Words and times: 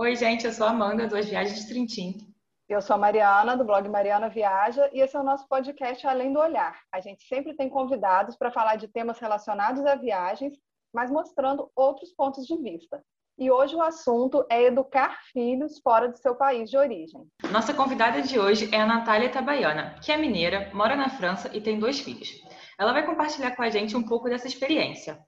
Oi, 0.00 0.14
gente, 0.14 0.46
eu 0.46 0.52
sou 0.52 0.64
a 0.64 0.70
Amanda, 0.70 1.08
Duas 1.08 1.26
Viagens 1.26 1.58
de 1.58 1.66
Trintim. 1.66 2.32
Eu 2.68 2.80
sou 2.80 2.94
a 2.94 2.98
Mariana, 2.98 3.56
do 3.56 3.64
blog 3.64 3.88
Mariana 3.88 4.28
Viaja, 4.28 4.88
e 4.92 5.00
esse 5.00 5.16
é 5.16 5.18
o 5.18 5.24
nosso 5.24 5.48
podcast 5.48 6.06
Além 6.06 6.32
do 6.32 6.38
Olhar. 6.38 6.78
A 6.94 7.00
gente 7.00 7.26
sempre 7.26 7.56
tem 7.56 7.68
convidados 7.68 8.36
para 8.36 8.52
falar 8.52 8.76
de 8.76 8.86
temas 8.86 9.18
relacionados 9.18 9.84
a 9.84 9.96
viagens, 9.96 10.54
mas 10.94 11.10
mostrando 11.10 11.68
outros 11.74 12.12
pontos 12.12 12.46
de 12.46 12.56
vista. 12.62 13.02
E 13.36 13.50
hoje 13.50 13.74
o 13.74 13.82
assunto 13.82 14.46
é 14.48 14.62
educar 14.62 15.18
filhos 15.32 15.80
fora 15.80 16.08
do 16.08 16.16
seu 16.16 16.36
país 16.36 16.70
de 16.70 16.78
origem. 16.78 17.26
Nossa 17.50 17.74
convidada 17.74 18.22
de 18.22 18.38
hoje 18.38 18.72
é 18.72 18.80
a 18.80 18.86
Natália 18.86 19.32
Tabaiana, 19.32 19.96
que 20.00 20.12
é 20.12 20.16
mineira, 20.16 20.70
mora 20.72 20.94
na 20.94 21.08
França 21.08 21.50
e 21.52 21.60
tem 21.60 21.76
dois 21.76 21.98
filhos. 21.98 22.40
Ela 22.78 22.92
vai 22.92 23.04
compartilhar 23.04 23.56
com 23.56 23.62
a 23.62 23.68
gente 23.68 23.96
um 23.96 24.04
pouco 24.04 24.28
dessa 24.28 24.46
experiência. 24.46 25.18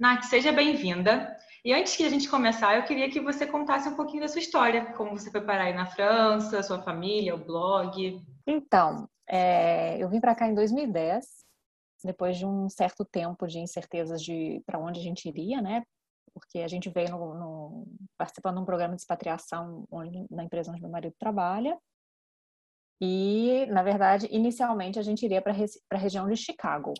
Nath, 0.00 0.22
seja 0.24 0.50
bem-vinda. 0.50 1.36
E 1.64 1.72
antes 1.72 1.96
que 1.96 2.04
a 2.04 2.10
gente 2.10 2.28
começar, 2.28 2.76
eu 2.76 2.84
queria 2.84 3.10
que 3.10 3.20
você 3.20 3.46
contasse 3.46 3.88
um 3.88 3.96
pouquinho 3.96 4.20
da 4.20 4.28
sua 4.28 4.40
história, 4.40 4.92
como 4.92 5.18
você 5.18 5.30
foi 5.30 5.40
parar 5.40 5.64
aí 5.64 5.72
na 5.72 5.86
França, 5.86 6.62
sua 6.62 6.82
família, 6.82 7.34
o 7.34 7.42
blog. 7.42 8.22
Então, 8.46 9.08
é, 9.26 9.96
eu 9.96 10.10
vim 10.10 10.20
para 10.20 10.34
cá 10.34 10.46
em 10.46 10.54
2010, 10.54 11.24
depois 12.04 12.36
de 12.36 12.44
um 12.44 12.68
certo 12.68 13.02
tempo 13.02 13.46
de 13.46 13.60
incertezas 13.60 14.22
de 14.22 14.62
para 14.66 14.78
onde 14.78 15.00
a 15.00 15.02
gente 15.02 15.26
iria, 15.26 15.62
né? 15.62 15.82
Porque 16.34 16.58
a 16.58 16.68
gente 16.68 16.90
veio 16.90 17.08
no, 17.08 17.34
no, 17.34 17.86
participando 18.18 18.56
de 18.56 18.60
um 18.62 18.66
programa 18.66 18.94
de 18.94 19.00
expatriação 19.00 19.86
onde, 19.90 20.26
na 20.30 20.44
empresa 20.44 20.70
onde 20.70 20.82
meu 20.82 20.90
marido 20.90 21.14
trabalha. 21.18 21.78
E, 23.00 23.64
na 23.70 23.82
verdade, 23.82 24.28
inicialmente 24.30 24.98
a 24.98 25.02
gente 25.02 25.24
iria 25.24 25.40
para 25.40 25.54
a 25.92 25.96
região 25.96 26.28
de 26.28 26.36
Chicago, 26.36 26.92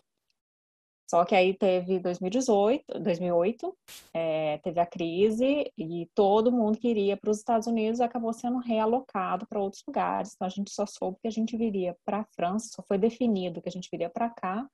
só 1.07 1.23
que 1.23 1.35
aí 1.35 1.53
teve 1.53 1.99
2018, 1.99 2.99
2008, 2.99 3.77
é, 4.13 4.57
teve 4.59 4.79
a 4.79 4.85
crise 4.85 5.71
e 5.77 6.09
todo 6.15 6.51
mundo 6.51 6.79
que 6.79 6.87
iria 6.87 7.15
para 7.15 7.29
os 7.29 7.37
Estados 7.37 7.67
Unidos 7.67 8.01
acabou 8.01 8.33
sendo 8.33 8.57
realocado 8.57 9.45
para 9.47 9.59
outros 9.59 9.83
lugares. 9.87 10.33
Então 10.33 10.47
a 10.47 10.49
gente 10.49 10.71
só 10.71 10.85
soube 10.85 11.19
que 11.21 11.27
a 11.27 11.31
gente 11.31 11.55
viria 11.55 11.95
para 12.03 12.21
a 12.21 12.25
França, 12.35 12.69
só 12.73 12.81
foi 12.81 12.97
definido 12.97 13.61
que 13.61 13.69
a 13.69 13.71
gente 13.71 13.89
viria 13.91 14.09
para 14.09 14.29
cá 14.29 14.67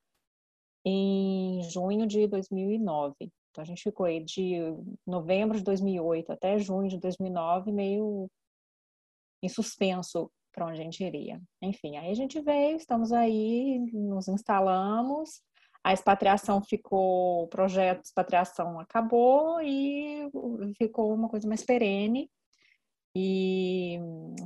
em 0.86 1.62
junho 1.70 2.08
de 2.08 2.26
2009. 2.28 3.14
Então 3.20 3.62
a 3.62 3.66
gente 3.66 3.84
ficou 3.84 4.06
aí 4.06 4.24
de 4.24 4.56
novembro 5.06 5.58
de 5.58 5.64
2008 5.66 6.32
até 6.32 6.58
junho 6.58 6.88
de 6.88 6.98
2009 6.98 7.74
meio 7.74 8.30
em 9.44 9.50
suspenso 9.50 10.32
para 10.54 10.66
onde 10.66 10.80
a 10.80 10.84
gente 10.84 11.04
iria. 11.04 11.42
Enfim, 11.62 11.98
aí 11.98 12.10
a 12.10 12.14
gente 12.14 12.40
veio, 12.40 12.78
estamos 12.78 13.12
aí, 13.12 13.80
nos 13.92 14.30
instalamos 14.30 15.42
a 15.84 15.94
expatriação 15.94 16.62
ficou, 16.62 17.44
o 17.44 17.48
projeto 17.48 18.02
de 18.02 18.08
expatriação 18.08 18.80
acabou 18.80 19.62
e 19.62 20.30
ficou 20.78 21.14
uma 21.14 21.30
coisa 21.30 21.48
mais 21.48 21.64
perene. 21.64 22.30
E 23.16 24.00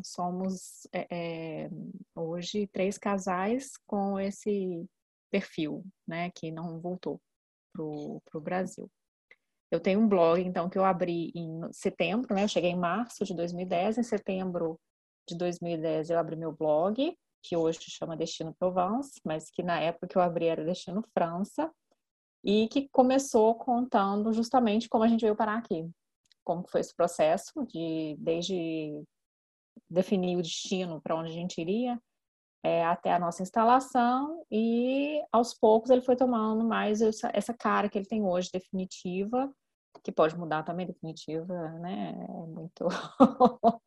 somos 0.04 0.88
é, 0.92 1.08
é, 1.12 1.70
hoje 2.16 2.68
três 2.68 2.98
casais 2.98 3.74
com 3.86 4.20
esse 4.20 4.86
perfil, 5.30 5.86
né, 6.08 6.32
que 6.32 6.50
não 6.52 6.80
voltou 6.80 7.22
para 7.74 7.84
o 7.84 8.42
Brasil. 8.42 8.90
Eu 9.70 9.80
tenho 9.80 10.00
um 10.00 10.08
blog, 10.08 10.40
então, 10.42 10.70
que 10.70 10.78
eu 10.78 10.86
abri 10.86 11.32
em 11.36 11.62
setembro, 11.74 12.34
né? 12.34 12.44
Eu 12.44 12.48
cheguei 12.48 12.70
em 12.70 12.80
março 12.80 13.26
de 13.26 13.34
2010, 13.34 13.98
em 13.98 14.04
setembro 14.04 14.80
de 15.28 15.36
2010 15.38 16.12
eu 16.12 16.20
abri 16.20 16.36
meu 16.36 16.52
blog, 16.54 17.18
que 17.48 17.56
hoje 17.56 17.80
chama 17.82 18.18
Destino 18.18 18.54
Provence, 18.58 19.20
mas 19.24 19.50
que 19.50 19.62
na 19.62 19.80
época 19.80 20.08
que 20.08 20.18
eu 20.18 20.22
abri 20.22 20.46
era 20.46 20.66
Destino 20.66 21.04
França, 21.14 21.72
e 22.44 22.68
que 22.68 22.88
começou 22.90 23.56
contando 23.56 24.32
justamente 24.32 24.88
como 24.88 25.04
a 25.04 25.08
gente 25.08 25.22
veio 25.22 25.36
parar 25.36 25.58
aqui, 25.58 25.90
como 26.44 26.68
foi 26.68 26.82
esse 26.82 26.96
processo 26.96 27.66
de 27.66 28.16
desde 28.20 29.04
definir 29.90 30.38
o 30.38 30.42
destino 30.42 31.02
para 31.02 31.16
onde 31.16 31.30
a 31.30 31.34
gente 31.34 31.60
iria 31.60 32.00
é, 32.64 32.86
até 32.86 33.12
a 33.14 33.20
nossa 33.20 33.42
instalação 33.42 34.46
e 34.52 35.22
aos 35.32 35.54
poucos 35.54 35.90
ele 35.90 36.02
foi 36.02 36.16
tomando 36.16 36.64
mais 36.64 37.02
essa, 37.02 37.32
essa 37.34 37.54
cara 37.54 37.90
que 37.90 37.98
ele 37.98 38.08
tem 38.08 38.24
hoje 38.24 38.50
definitiva 38.54 39.52
que 40.06 40.12
pode 40.12 40.38
mudar 40.38 40.62
também 40.62 40.86
definitiva, 40.86 41.72
né? 41.80 42.16
É 42.30 42.46
muito 42.46 42.88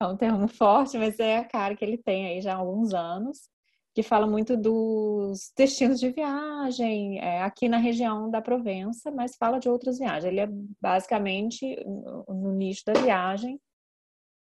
é 0.00 0.06
um 0.06 0.16
termo 0.16 0.48
forte, 0.48 0.96
mas 0.96 1.20
é 1.20 1.36
a 1.36 1.44
cara 1.44 1.76
que 1.76 1.84
ele 1.84 1.98
tem 1.98 2.26
aí 2.26 2.40
já 2.40 2.54
há 2.54 2.56
alguns 2.56 2.94
anos, 2.94 3.50
que 3.94 4.02
fala 4.02 4.26
muito 4.26 4.56
dos 4.56 5.52
destinos 5.54 6.00
de 6.00 6.10
viagem, 6.10 7.18
é, 7.20 7.42
aqui 7.42 7.68
na 7.68 7.76
região 7.76 8.30
da 8.30 8.40
Provença, 8.40 9.10
mas 9.10 9.36
fala 9.36 9.58
de 9.58 9.68
outras 9.68 9.98
viagens. 9.98 10.24
Ele 10.24 10.40
é 10.40 10.48
basicamente 10.80 11.76
no 12.26 12.52
nicho 12.52 12.82
da 12.86 12.94
viagem, 12.94 13.60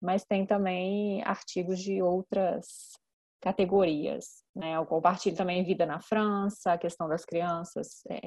mas 0.00 0.24
tem 0.24 0.46
também 0.46 1.20
artigos 1.24 1.80
de 1.80 2.00
outras 2.00 2.92
categorias, 3.40 4.44
né? 4.54 4.76
Eu 4.76 4.86
compartilho 4.86 5.36
também 5.36 5.64
vida 5.64 5.84
na 5.84 5.98
França, 5.98 6.74
a 6.74 6.78
questão 6.78 7.08
das 7.08 7.24
crianças, 7.24 8.02
é, 8.08 8.20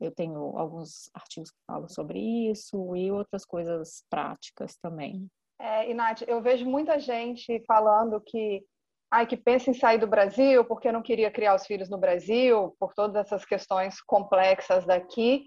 eu 0.00 0.10
tenho 0.10 0.56
alguns 0.56 1.10
artigos 1.14 1.50
que 1.50 1.58
falam 1.66 1.88
sobre 1.88 2.18
isso 2.50 2.94
e 2.96 3.10
outras 3.10 3.44
coisas 3.44 4.04
práticas 4.10 4.76
também. 4.76 5.28
É, 5.58 5.90
e 5.90 5.94
Nath, 5.94 6.22
eu 6.26 6.42
vejo 6.42 6.66
muita 6.66 6.98
gente 6.98 7.62
falando 7.66 8.20
que, 8.20 8.64
ai, 9.10 9.26
que 9.26 9.36
pensa 9.36 9.70
em 9.70 9.74
sair 9.74 9.98
do 9.98 10.06
Brasil 10.06 10.64
porque 10.64 10.92
não 10.92 11.02
queria 11.02 11.30
criar 11.30 11.54
os 11.54 11.66
filhos 11.66 11.88
no 11.88 11.98
Brasil, 11.98 12.74
por 12.78 12.92
todas 12.94 13.16
essas 13.16 13.44
questões 13.44 14.00
complexas 14.02 14.84
daqui. 14.84 15.44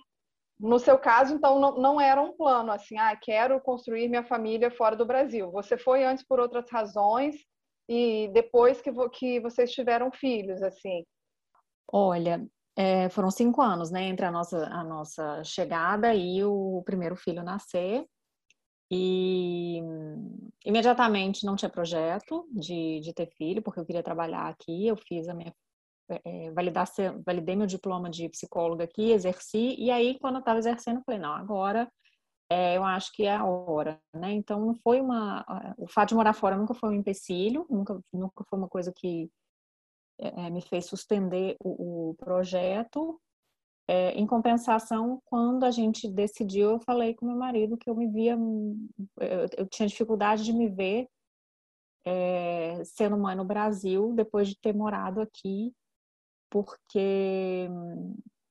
No 0.60 0.80
seu 0.80 0.98
caso, 0.98 1.36
então, 1.36 1.60
não, 1.60 1.78
não 1.78 2.02
era 2.02 2.20
um 2.22 2.36
plano 2.36 2.72
assim, 2.72 2.98
ah, 2.98 3.16
quero 3.16 3.62
construir 3.62 4.10
minha 4.10 4.24
família 4.24 4.72
fora 4.72 4.96
do 4.96 5.06
Brasil. 5.06 5.52
Você 5.52 5.78
foi 5.78 6.04
antes 6.04 6.26
por 6.26 6.40
outras 6.40 6.66
razões 6.72 7.36
e 7.88 8.30
depois 8.34 8.82
que, 8.82 8.92
que 9.10 9.40
vocês 9.40 9.72
tiveram 9.72 10.12
filhos, 10.12 10.62
assim. 10.64 11.06
Olha, 11.92 12.46
é, 12.78 13.10
foram 13.10 13.32
cinco 13.32 13.60
anos, 13.60 13.90
né, 13.90 14.04
entre 14.04 14.24
a 14.24 14.32
nossa, 14.32 14.68
a 14.68 14.84
nossa 14.84 15.44
chegada 15.44 16.14
e 16.14 16.44
o 16.44 16.84
primeiro 16.86 17.16
filho 17.16 17.44
nascer. 17.44 18.06
E 18.90 19.82
imediatamente 20.64 21.46
não 21.46 21.56
tinha 21.56 21.70
projeto 21.70 22.48
de, 22.52 23.02
de 23.02 23.14
ter 23.14 23.28
filho, 23.36 23.64
porque 23.64 23.80
eu 23.80 23.86
queria 23.86 24.04
trabalhar 24.04 24.48
aqui. 24.48 24.88
Eu 24.88 24.96
fiz 24.96 25.28
a 25.28 25.34
minha. 25.34 25.54
É, 26.24 26.52
validei 27.26 27.56
meu 27.56 27.68
diploma 27.68 28.10
de 28.10 28.30
psicóloga 28.30 28.86
aqui, 28.86 29.12
exerci. 29.12 29.76
E 29.78 29.92
aí, 29.92 30.18
quando 30.20 30.36
eu 30.36 30.40
estava 30.40 30.60
exercendo, 30.60 30.98
eu 31.00 31.04
falei: 31.04 31.20
não, 31.20 31.34
agora 31.34 31.92
é, 32.50 32.78
eu 32.78 32.84
acho 32.84 33.12
que 33.12 33.24
é 33.26 33.36
a 33.36 33.44
hora, 33.44 34.00
né? 34.16 34.32
Então, 34.34 34.66
não 34.66 34.76
foi 34.76 35.02
uma. 35.02 35.44
O 35.78 35.88
fato 35.88 36.10
de 36.10 36.16
morar 36.16 36.34
fora 36.34 36.56
nunca 36.56 36.74
foi 36.74 36.90
um 36.90 36.94
empecilho, 36.94 37.66
nunca, 37.70 38.00
nunca 38.14 38.44
foi 38.50 38.60
uma 38.60 38.70
coisa 38.70 38.94
que 38.96 39.30
é, 40.20 40.50
me 40.50 40.62
fez 40.62 40.86
suspender 40.86 41.56
o, 41.60 42.10
o 42.10 42.16
projeto. 42.16 43.20
É, 43.90 44.12
em 44.12 44.28
compensação, 44.28 45.22
quando 45.26 45.64
a 45.64 45.72
gente 45.72 46.10
decidiu, 46.10 46.72
eu 46.72 46.80
falei 46.80 47.14
com 47.14 47.26
meu 47.26 47.38
marido 47.38 47.78
que 47.78 47.90
eu 47.90 47.96
me 47.96 48.08
via, 48.08 48.34
eu, 48.34 49.48
eu 49.58 49.66
tinha 49.68 49.88
dificuldade 49.88 50.44
de 50.44 50.52
me 50.52 50.68
ver 50.68 51.08
é, 52.06 52.84
sendo 52.86 53.18
mãe 53.18 53.36
no 53.36 53.46
Brasil 53.46 54.14
depois 54.14 54.48
de 54.48 54.58
ter 54.58 54.74
morado 54.74 55.22
aqui, 55.22 55.74
porque 56.50 57.68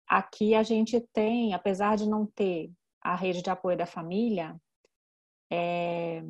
aqui 0.07 0.55
a 0.55 0.63
gente 0.63 1.01
tem, 1.13 1.55
apesar 1.55 1.97
de 1.97 2.09
não 2.09 2.27
ter 2.27 2.71
a 3.03 3.15
rede 3.15 3.43
de 3.43 3.51
apoio 3.51 3.77
da 3.77 3.87
família, 3.87 4.57
é, 5.51 6.23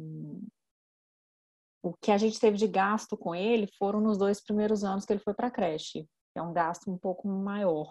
o 1.86 1.94
que 2.00 2.10
a 2.10 2.18
gente 2.18 2.40
teve 2.40 2.56
de 2.56 2.66
gasto 2.66 3.16
com 3.16 3.32
ele 3.32 3.68
foram 3.78 4.00
nos 4.00 4.18
dois 4.18 4.42
primeiros 4.42 4.82
anos 4.82 5.04
que 5.04 5.12
ele 5.12 5.20
foi 5.20 5.32
para 5.32 5.46
a 5.46 5.50
creche, 5.50 6.04
é 6.34 6.42
um 6.42 6.52
gasto 6.52 6.90
um 6.90 6.98
pouco 6.98 7.28
maior. 7.28 7.88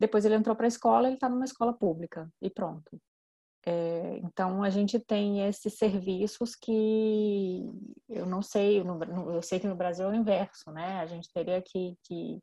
Depois 0.00 0.24
ele 0.24 0.34
entrou 0.34 0.56
para 0.56 0.66
a 0.66 0.68
escola, 0.68 1.06
ele 1.06 1.14
está 1.14 1.28
numa 1.28 1.44
escola 1.44 1.72
pública 1.72 2.28
e 2.42 2.50
pronto. 2.50 3.00
É, 3.64 4.18
então 4.18 4.64
a 4.64 4.68
gente 4.68 4.98
tem 4.98 5.46
esses 5.46 5.74
serviços 5.78 6.56
que 6.56 7.62
eu 8.08 8.26
não 8.26 8.42
sei, 8.42 8.80
eu 8.80 9.42
sei 9.42 9.60
que 9.60 9.68
no 9.68 9.76
Brasil 9.76 10.06
é 10.06 10.08
o 10.10 10.14
inverso, 10.14 10.72
né? 10.72 10.98
A 10.98 11.06
gente 11.06 11.32
teria 11.32 11.62
que, 11.62 11.96
que 12.02 12.40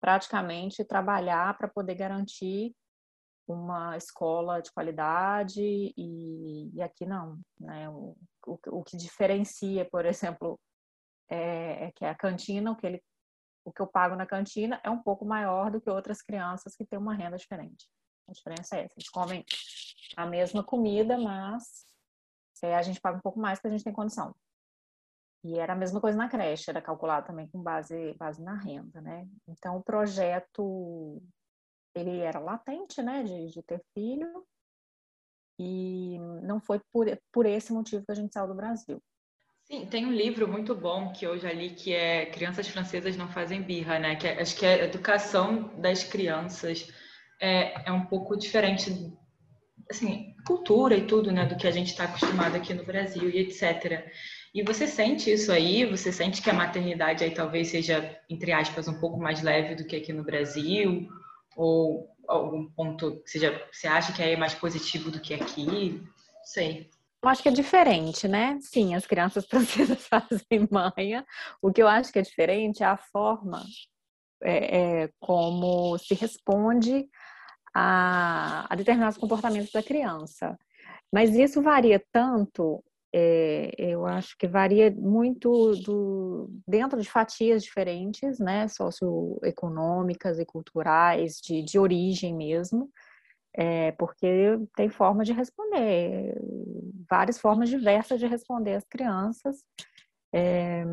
praticamente 0.00 0.84
trabalhar 0.84 1.56
para 1.58 1.68
poder 1.68 1.94
garantir 1.94 2.74
uma 3.46 3.94
escola 3.96 4.60
de 4.62 4.72
qualidade 4.72 5.60
e, 5.60 6.70
e 6.72 6.82
aqui 6.82 7.04
não, 7.04 7.38
né? 7.60 7.90
O, 7.90 8.16
o, 8.46 8.58
o, 8.68 8.84
que 8.84 8.96
diferencia, 8.96 9.84
por 9.90 10.04
exemplo, 10.04 10.58
é, 11.28 11.86
é, 11.86 11.92
que 11.92 12.04
a 12.04 12.14
cantina, 12.14 12.70
o 12.70 12.76
que 12.76 12.86
ele, 12.86 13.02
o 13.64 13.72
que 13.72 13.80
eu 13.80 13.86
pago 13.86 14.14
na 14.14 14.26
cantina 14.26 14.80
é 14.84 14.90
um 14.90 15.02
pouco 15.02 15.24
maior 15.24 15.70
do 15.70 15.80
que 15.80 15.90
outras 15.90 16.20
crianças 16.22 16.76
que 16.76 16.84
têm 16.84 16.98
uma 16.98 17.14
renda 17.14 17.36
diferente. 17.36 17.88
A 18.28 18.32
diferença 18.32 18.76
é 18.76 18.84
essa, 18.84 18.94
eles 18.94 19.08
comem 19.08 19.44
a 20.16 20.26
mesma 20.26 20.62
comida, 20.62 21.18
mas 21.18 21.86
é, 22.62 22.74
a 22.74 22.82
gente 22.82 23.00
paga 23.00 23.18
um 23.18 23.22
pouco 23.22 23.38
mais 23.38 23.58
porque 23.58 23.68
a 23.68 23.70
gente 23.72 23.84
tem 23.84 23.92
condição. 23.92 24.34
E 25.44 25.58
era 25.58 25.74
a 25.74 25.76
mesma 25.76 26.00
coisa 26.00 26.16
na 26.16 26.28
creche, 26.28 26.70
era 26.70 26.80
calculado 26.80 27.26
também 27.26 27.46
com 27.48 27.62
base, 27.62 28.14
base 28.14 28.42
na 28.42 28.54
renda, 28.54 29.00
né? 29.02 29.28
Então, 29.46 29.76
o 29.76 29.82
projeto 29.82 31.22
ele 31.94 32.20
era 32.20 32.40
latente, 32.40 33.02
né, 33.02 33.22
de, 33.22 33.48
de 33.48 33.62
ter 33.62 33.84
filho. 33.92 34.46
E 35.58 36.18
não 36.42 36.60
foi 36.60 36.80
por, 36.92 37.06
por 37.32 37.46
esse 37.46 37.72
motivo 37.72 38.04
que 38.04 38.12
a 38.12 38.14
gente 38.14 38.32
saiu 38.32 38.48
do 38.48 38.54
Brasil. 38.54 39.00
Sim, 39.64 39.86
tem 39.86 40.04
um 40.04 40.12
livro 40.12 40.46
muito 40.46 40.74
bom 40.74 41.10
que 41.10 41.24
eu 41.24 41.38
já 41.38 41.50
li 41.50 41.70
que 41.70 41.92
é 41.92 42.26
Crianças 42.26 42.68
Francesas 42.68 43.16
Não 43.16 43.28
Fazem 43.28 43.62
Birra, 43.62 43.98
né? 43.98 44.14
Que 44.14 44.28
é, 44.28 44.40
acho 44.40 44.56
que 44.56 44.66
é 44.66 44.82
a 44.82 44.84
educação 44.84 45.70
das 45.80 46.04
crianças 46.04 46.92
é, 47.40 47.88
é 47.88 47.92
um 47.92 48.04
pouco 48.04 48.36
diferente, 48.36 49.10
assim, 49.90 50.34
cultura 50.46 50.94
e 50.94 51.06
tudo, 51.06 51.32
né? 51.32 51.46
Do 51.46 51.56
que 51.56 51.66
a 51.66 51.70
gente 51.70 51.88
está 51.88 52.04
acostumado 52.04 52.56
aqui 52.56 52.74
no 52.74 52.84
Brasil 52.84 53.30
e 53.30 53.38
etc. 53.38 54.06
E 54.54 54.62
você 54.62 54.86
sente 54.86 55.32
isso 55.32 55.50
aí? 55.50 55.86
Você 55.86 56.12
sente 56.12 56.42
que 56.42 56.50
a 56.50 56.54
maternidade 56.54 57.24
aí 57.24 57.30
talvez 57.30 57.68
seja, 57.68 58.20
entre 58.28 58.52
aspas, 58.52 58.86
um 58.86 59.00
pouco 59.00 59.18
mais 59.18 59.42
leve 59.42 59.76
do 59.76 59.86
que 59.86 59.96
aqui 59.96 60.12
no 60.12 60.24
Brasil? 60.24 61.08
Ou 61.56 62.13
algum 62.28 62.70
ponto 62.70 63.22
que 63.22 63.30
seja, 63.30 63.66
você 63.72 63.86
acha 63.86 64.12
que 64.12 64.22
é 64.22 64.36
mais 64.36 64.54
positivo 64.54 65.10
do 65.10 65.20
que 65.20 65.34
aqui? 65.34 66.02
Sei. 66.42 66.90
Eu 67.22 67.28
acho 67.28 67.42
que 67.42 67.48
é 67.48 67.52
diferente, 67.52 68.28
né? 68.28 68.58
Sim, 68.60 68.94
as 68.94 69.06
crianças 69.06 69.46
francesas 69.48 70.06
fazem 70.06 70.68
manha. 70.70 71.24
O 71.62 71.72
que 71.72 71.82
eu 71.82 71.88
acho 71.88 72.12
que 72.12 72.18
é 72.18 72.22
diferente 72.22 72.82
é 72.82 72.86
a 72.86 72.96
forma 72.96 73.62
é, 74.42 75.04
é, 75.04 75.10
como 75.18 75.96
se 75.98 76.14
responde 76.14 77.08
a, 77.74 78.66
a, 78.70 78.76
determinados 78.76 79.16
comportamentos 79.16 79.72
da 79.72 79.82
criança. 79.82 80.58
Mas 81.12 81.34
isso 81.34 81.62
varia 81.62 82.02
tanto, 82.12 82.84
é, 83.16 83.70
eu 83.78 84.04
acho 84.06 84.36
que 84.36 84.48
varia 84.48 84.90
muito 84.90 85.72
do, 85.84 86.50
dentro 86.66 87.00
de 87.00 87.08
fatias 87.08 87.62
diferentes, 87.62 88.40
né? 88.40 88.66
Socioeconômicas 88.66 90.40
e 90.40 90.44
culturais, 90.44 91.40
de, 91.40 91.62
de 91.62 91.78
origem 91.78 92.34
mesmo. 92.34 92.90
É, 93.56 93.92
porque 93.92 94.58
tem 94.74 94.88
forma 94.88 95.22
de 95.24 95.32
responder, 95.32 96.34
várias 97.08 97.38
formas 97.38 97.68
diversas 97.68 98.18
de 98.18 98.26
responder 98.26 98.74
às 98.74 98.84
crianças. 98.84 99.64
É, 100.34 100.84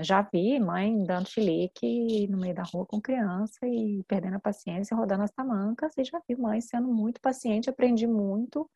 já 0.00 0.20
vi 0.22 0.58
mãe 0.58 1.04
dando 1.04 1.28
chilique 1.28 2.26
no 2.26 2.38
meio 2.38 2.56
da 2.56 2.64
rua 2.64 2.84
com 2.84 3.00
criança 3.00 3.64
e 3.64 4.02
perdendo 4.08 4.34
a 4.34 4.40
paciência, 4.40 4.96
rodando 4.96 5.22
as 5.22 5.30
tamancas, 5.30 5.96
e 5.96 6.02
já 6.02 6.20
vi 6.28 6.34
mãe 6.34 6.60
sendo 6.60 6.88
muito 6.88 7.20
paciente, 7.20 7.70
aprendi 7.70 8.08
muito 8.08 8.68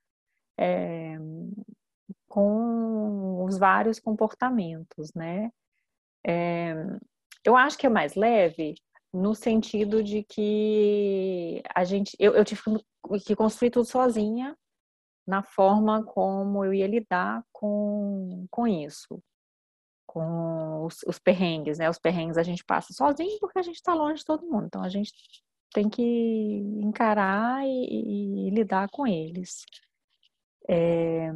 é, 0.58 1.18
com 2.36 3.46
os 3.46 3.56
vários 3.56 3.98
comportamentos, 3.98 5.10
né? 5.14 5.50
É, 6.22 6.74
eu 7.42 7.56
acho 7.56 7.78
que 7.78 7.86
é 7.86 7.88
mais 7.88 8.14
leve 8.14 8.74
no 9.10 9.34
sentido 9.34 10.02
de 10.02 10.22
que 10.22 11.62
a 11.74 11.82
gente, 11.82 12.14
eu, 12.20 12.34
eu 12.34 12.44
tive 12.44 12.60
que 13.24 13.34
construir 13.34 13.70
tudo 13.70 13.86
sozinha 13.86 14.54
na 15.26 15.42
forma 15.42 16.04
como 16.04 16.62
eu 16.62 16.74
ia 16.74 16.86
lidar 16.86 17.42
com, 17.50 18.46
com 18.50 18.68
isso, 18.68 19.18
com 20.06 20.84
os, 20.84 21.02
os 21.06 21.18
perrengues, 21.18 21.78
né? 21.78 21.88
Os 21.88 21.98
perrengues 21.98 22.36
a 22.36 22.42
gente 22.42 22.62
passa 22.66 22.92
sozinho 22.92 23.38
porque 23.40 23.58
a 23.58 23.62
gente 23.62 23.76
está 23.76 23.94
longe 23.94 24.18
de 24.18 24.26
todo 24.26 24.46
mundo, 24.46 24.66
então 24.66 24.82
a 24.82 24.90
gente 24.90 25.10
tem 25.72 25.88
que 25.88 26.02
encarar 26.82 27.66
e, 27.66 28.48
e 28.48 28.50
lidar 28.50 28.90
com 28.90 29.06
eles. 29.06 29.64
É, 30.68 31.32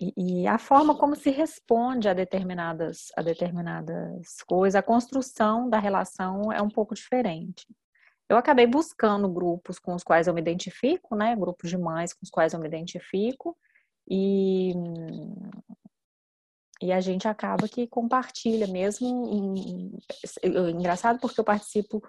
e, 0.00 0.12
e, 0.16 0.46
a 0.46 0.58
forma 0.58 0.96
como 0.96 1.14
se 1.14 1.30
responde 1.30 2.08
a 2.08 2.14
determinadas, 2.14 3.12
a 3.16 3.22
determinadas 3.22 4.42
coisas, 4.46 4.74
a 4.74 4.82
construção 4.82 5.70
da 5.70 5.78
relação 5.78 6.52
é 6.52 6.60
um 6.60 6.68
pouco 6.68 6.94
diferente. 6.94 7.66
Eu 8.28 8.36
acabei 8.36 8.66
buscando 8.66 9.28
grupos 9.28 9.78
com 9.78 9.94
os 9.94 10.02
quais 10.02 10.26
eu 10.26 10.34
me 10.34 10.40
identifico, 10.40 11.14
né? 11.14 11.36
Grupos 11.36 11.70
de 11.70 11.78
mães 11.78 12.12
com 12.12 12.20
os 12.22 12.30
quais 12.30 12.54
eu 12.54 12.60
me 12.60 12.66
identifico, 12.66 13.56
e, 14.08 14.72
e 16.82 16.92
a 16.92 17.00
gente 17.00 17.28
acaba 17.28 17.68
que 17.68 17.86
compartilha 17.86 18.66
mesmo. 18.66 19.54
Engraçado 20.42 21.20
porque 21.20 21.38
eu 21.38 21.44
participo 21.44 22.02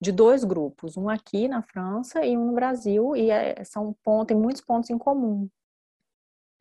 de 0.00 0.12
dois 0.12 0.44
grupos, 0.44 0.96
um 0.96 1.08
aqui 1.08 1.48
na 1.48 1.62
França 1.62 2.24
e 2.24 2.36
um 2.36 2.46
no 2.46 2.54
Brasil, 2.54 3.14
e 3.16 3.30
é, 3.30 3.62
são 3.64 3.96
tem 4.26 4.36
muitos 4.36 4.62
pontos 4.62 4.90
em 4.90 4.98
comum. 4.98 5.48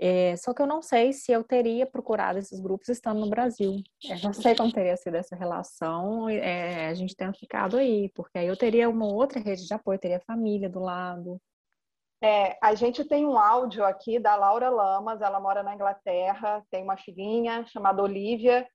É, 0.01 0.37
só 0.37 0.53
que 0.53 0.61
eu 0.61 0.67
não 0.67 0.81
sei 0.81 1.11
se 1.11 1.29
eu 1.29 1.43
teria 1.43 1.85
procurado 1.85 2.39
esses 2.39 2.59
grupos 2.61 2.87
estando 2.87 3.19
no 3.19 3.29
Brasil. 3.29 3.83
Eu 4.01 4.17
não 4.23 4.31
sei 4.31 4.55
como 4.55 4.71
teria 4.71 4.95
sido 4.95 5.15
essa 5.15 5.35
relação. 5.35 6.29
É, 6.29 6.87
a 6.87 6.93
gente 6.93 7.13
tem 7.13 7.31
ficado 7.33 7.75
aí, 7.75 8.09
porque 8.15 8.37
aí 8.37 8.47
eu 8.47 8.55
teria 8.55 8.89
uma 8.89 9.05
outra 9.05 9.41
rede 9.41 9.67
de 9.67 9.73
apoio, 9.73 9.99
teria 9.99 10.21
família 10.21 10.69
do 10.69 10.79
lado. 10.79 11.37
É, 12.21 12.57
a 12.61 12.73
gente 12.75 13.03
tem 13.03 13.25
um 13.25 13.37
áudio 13.37 13.83
aqui 13.83 14.19
da 14.19 14.35
Laura 14.35 14.69
Lamas, 14.69 15.21
ela 15.21 15.39
mora 15.39 15.63
na 15.63 15.75
Inglaterra, 15.75 16.63
tem 16.69 16.83
uma 16.83 16.97
filhinha 16.97 17.65
chamada 17.67 18.01
Olivia, 18.01 18.67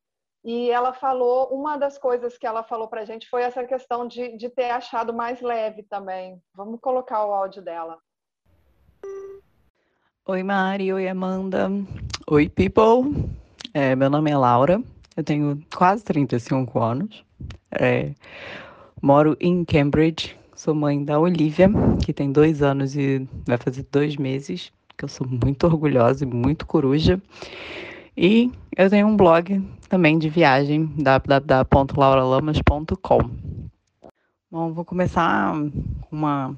e 0.43 0.70
ela 0.70 0.93
falou, 0.93 1.49
uma 1.49 1.79
das 1.79 1.97
coisas 1.97 2.37
que 2.37 2.47
ela 2.47 2.62
falou 2.62 2.87
para 2.87 3.00
a 3.00 3.05
gente 3.05 3.29
foi 3.31 3.43
essa 3.43 3.65
questão 3.65 4.06
de, 4.06 4.37
de 4.37 4.50
ter 4.50 4.70
achado 4.70 5.12
mais 5.12 5.41
leve 5.41 5.82
também. 5.85 6.38
Vamos 6.55 6.81
colocar 6.81 7.25
o 7.25 7.32
áudio 7.32 7.62
dela. 7.62 7.99
Oi, 10.26 10.43
Mari. 10.43 10.91
Oi, 10.91 11.06
Amanda. 11.06 11.71
Oi, 12.29 12.49
people. 12.49 13.29
É, 13.75 13.94
meu 13.94 14.09
nome 14.09 14.31
é 14.31 14.37
Laura. 14.38 14.82
Eu 15.15 15.23
tenho 15.23 15.62
quase 15.76 16.03
35 16.03 16.81
anos. 16.81 17.23
É, 17.71 18.12
moro 19.03 19.37
em 19.38 19.62
Cambridge. 19.67 20.35
Sou 20.56 20.75
mãe 20.75 21.05
da 21.05 21.21
Olivia, 21.21 21.69
que 22.03 22.15
tem 22.15 22.32
dois 22.32 22.62
anos 22.62 22.97
e 22.97 23.29
vai 23.47 23.59
fazer 23.59 23.87
dois 23.93 24.17
meses. 24.17 24.73
Que 24.97 25.05
eu 25.05 25.11
sou 25.11 25.29
muito 25.29 25.67
orgulhosa 25.67 26.25
e 26.25 26.27
muito 26.27 26.65
coruja. 26.65 27.20
E 28.17 28.50
eu 28.79 28.88
tenho 28.88 29.06
um 29.06 29.19
blog 29.19 29.62
também 29.91 30.19
de 30.19 30.31
viagem, 30.31 30.87
www.lauralamas.com. 30.97 33.31
Bom, 34.50 34.73
vou 34.73 34.87
começar 34.87 35.55
uma, 36.14 36.56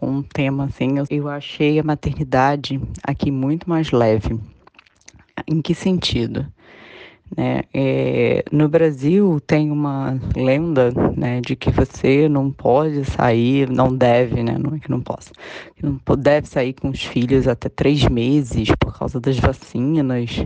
um 0.00 0.22
tema 0.22 0.64
assim. 0.64 0.94
Eu 1.08 1.28
achei 1.28 1.78
a 1.78 1.84
maternidade 1.84 2.80
aqui 3.02 3.30
muito 3.30 3.68
mais 3.68 3.90
leve. 3.92 4.38
Em 5.46 5.60
que 5.60 5.74
sentido? 5.74 6.46
Né? 7.36 7.62
É, 7.72 8.44
no 8.50 8.68
Brasil 8.68 9.40
tem 9.46 9.70
uma 9.70 10.18
lenda 10.34 10.92
né, 11.16 11.40
de 11.40 11.54
que 11.54 11.70
você 11.70 12.28
não 12.28 12.50
pode 12.50 13.04
sair, 13.04 13.70
não 13.70 13.94
deve, 13.94 14.42
né? 14.42 14.56
Não 14.58 14.74
é 14.74 14.80
que 14.80 14.90
não 14.90 15.00
possa, 15.00 15.30
que 15.76 15.84
não 15.84 15.98
deve 16.18 16.48
sair 16.48 16.72
com 16.72 16.88
os 16.88 17.04
filhos 17.04 17.46
até 17.46 17.68
três 17.68 18.04
meses 18.08 18.68
por 18.78 18.98
causa 18.98 19.20
das 19.20 19.38
vacinas 19.38 20.44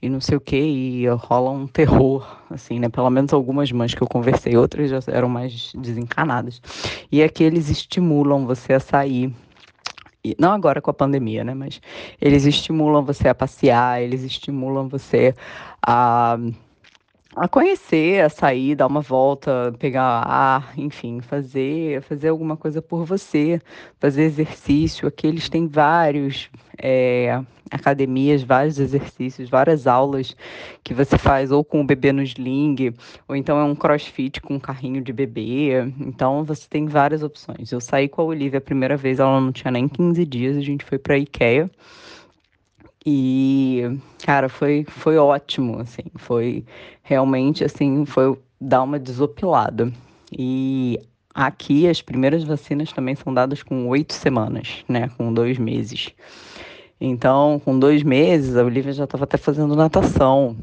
e 0.00 0.08
não 0.08 0.20
sei 0.20 0.36
o 0.36 0.40
que, 0.40 0.56
e 0.56 1.06
rola 1.08 1.50
um 1.50 1.66
terror, 1.66 2.26
assim, 2.50 2.78
né? 2.78 2.88
Pelo 2.88 3.10
menos 3.10 3.32
algumas 3.32 3.70
mães 3.70 3.94
que 3.94 4.02
eu 4.02 4.08
conversei, 4.08 4.56
outras 4.56 4.90
já 4.90 5.00
eram 5.08 5.28
mais 5.28 5.72
desencanadas. 5.76 6.60
E 7.12 7.22
aqui 7.22 7.44
eles 7.44 7.68
estimulam 7.68 8.46
você 8.46 8.72
a 8.72 8.80
sair 8.80 9.32
não 10.38 10.52
agora 10.52 10.80
com 10.80 10.90
a 10.90 10.94
pandemia, 10.94 11.44
né? 11.44 11.52
Mas 11.54 11.80
eles 12.20 12.44
estimulam 12.46 13.04
você 13.04 13.28
a 13.28 13.34
passear, 13.34 14.02
eles 14.02 14.22
estimulam 14.22 14.88
você 14.88 15.34
a, 15.86 16.38
a 17.36 17.48
conhecer, 17.48 18.22
a 18.24 18.28
sair, 18.28 18.74
dar 18.76 18.86
uma 18.86 19.00
volta, 19.00 19.74
pegar 19.78 20.02
ar, 20.02 20.72
enfim, 20.76 21.20
fazer, 21.20 22.00
fazer 22.02 22.28
alguma 22.28 22.56
coisa 22.56 22.80
por 22.80 23.04
você, 23.04 23.60
fazer 23.98 24.22
exercício. 24.22 25.08
Aqui 25.08 25.26
eles 25.26 25.48
têm 25.48 25.66
vários 25.66 26.48
é, 26.78 27.42
academias, 27.70 28.42
vários 28.42 28.78
exercícios, 28.78 29.50
várias 29.50 29.86
aulas 29.86 30.36
que 30.82 30.94
você 30.94 31.18
faz 31.18 31.50
ou 31.50 31.64
com 31.64 31.80
o 31.80 31.84
bebê 31.84 32.12
no 32.12 32.22
sling, 32.22 32.94
ou 33.26 33.34
então 33.34 33.58
é 33.58 33.64
um 33.64 33.74
crossfit 33.74 34.40
com 34.40 34.54
um 34.54 34.60
carrinho 34.60 35.02
de 35.02 35.12
bebê. 35.12 35.70
Então 36.00 36.44
você 36.44 36.68
tem 36.68 36.86
várias 36.86 37.22
opções. 37.22 37.72
Eu 37.72 37.80
saí 37.80 38.08
com 38.08 38.22
a 38.22 38.26
Olivia 38.26 38.58
a 38.58 38.62
primeira 38.62 38.96
vez, 38.96 39.18
ela 39.18 39.40
não 39.40 39.50
tinha 39.52 39.70
nem 39.70 39.88
15 39.88 40.24
dias, 40.24 40.56
a 40.56 40.60
gente 40.60 40.84
foi 40.84 40.98
para 40.98 41.14
a 41.14 41.18
IKEA. 41.18 41.70
E, 43.06 43.82
cara, 44.24 44.48
foi, 44.48 44.84
foi 44.88 45.18
ótimo, 45.18 45.78
assim, 45.78 46.04
foi 46.16 46.64
realmente, 47.02 47.62
assim, 47.62 48.06
foi 48.06 48.38
dar 48.60 48.82
uma 48.82 48.98
desopilada. 48.98 49.92
E 50.32 50.98
aqui 51.34 51.86
as 51.86 52.00
primeiras 52.00 52.44
vacinas 52.44 52.92
também 52.92 53.14
são 53.14 53.34
dadas 53.34 53.62
com 53.62 53.88
oito 53.88 54.14
semanas, 54.14 54.84
né, 54.88 55.10
com 55.18 55.32
dois 55.32 55.58
meses. 55.58 56.12
Então, 57.00 57.60
com 57.62 57.78
dois 57.78 58.02
meses, 58.02 58.56
a 58.56 58.64
Olivia 58.64 58.92
já 58.92 59.04
estava 59.04 59.24
até 59.24 59.36
fazendo 59.36 59.76
natação. 59.76 60.56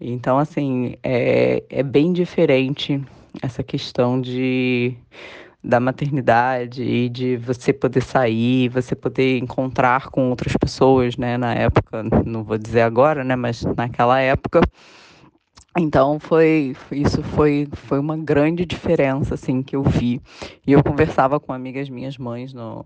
Então, 0.00 0.38
assim, 0.38 0.94
é, 1.02 1.62
é 1.68 1.82
bem 1.82 2.12
diferente 2.12 3.02
essa 3.42 3.62
questão 3.62 4.20
de 4.20 4.96
da 5.64 5.80
maternidade 5.80 6.82
e 6.82 7.08
de 7.08 7.36
você 7.38 7.72
poder 7.72 8.02
sair, 8.02 8.68
você 8.68 8.94
poder 8.94 9.38
encontrar 9.38 10.10
com 10.10 10.28
outras 10.28 10.54
pessoas, 10.56 11.16
né, 11.16 11.38
na 11.38 11.54
época, 11.54 12.02
não 12.26 12.44
vou 12.44 12.58
dizer 12.58 12.82
agora, 12.82 13.24
né, 13.24 13.34
mas 13.34 13.62
naquela 13.62 14.20
época. 14.20 14.60
Então 15.76 16.20
foi 16.20 16.76
isso 16.92 17.20
foi 17.20 17.66
foi 17.72 17.98
uma 17.98 18.16
grande 18.16 18.64
diferença 18.64 19.34
assim 19.34 19.60
que 19.60 19.74
eu 19.74 19.82
vi. 19.82 20.20
E 20.64 20.70
eu 20.70 20.84
conversava 20.84 21.40
com 21.40 21.52
amigas 21.52 21.88
minhas 21.90 22.16
mães 22.16 22.52
no 22.52 22.80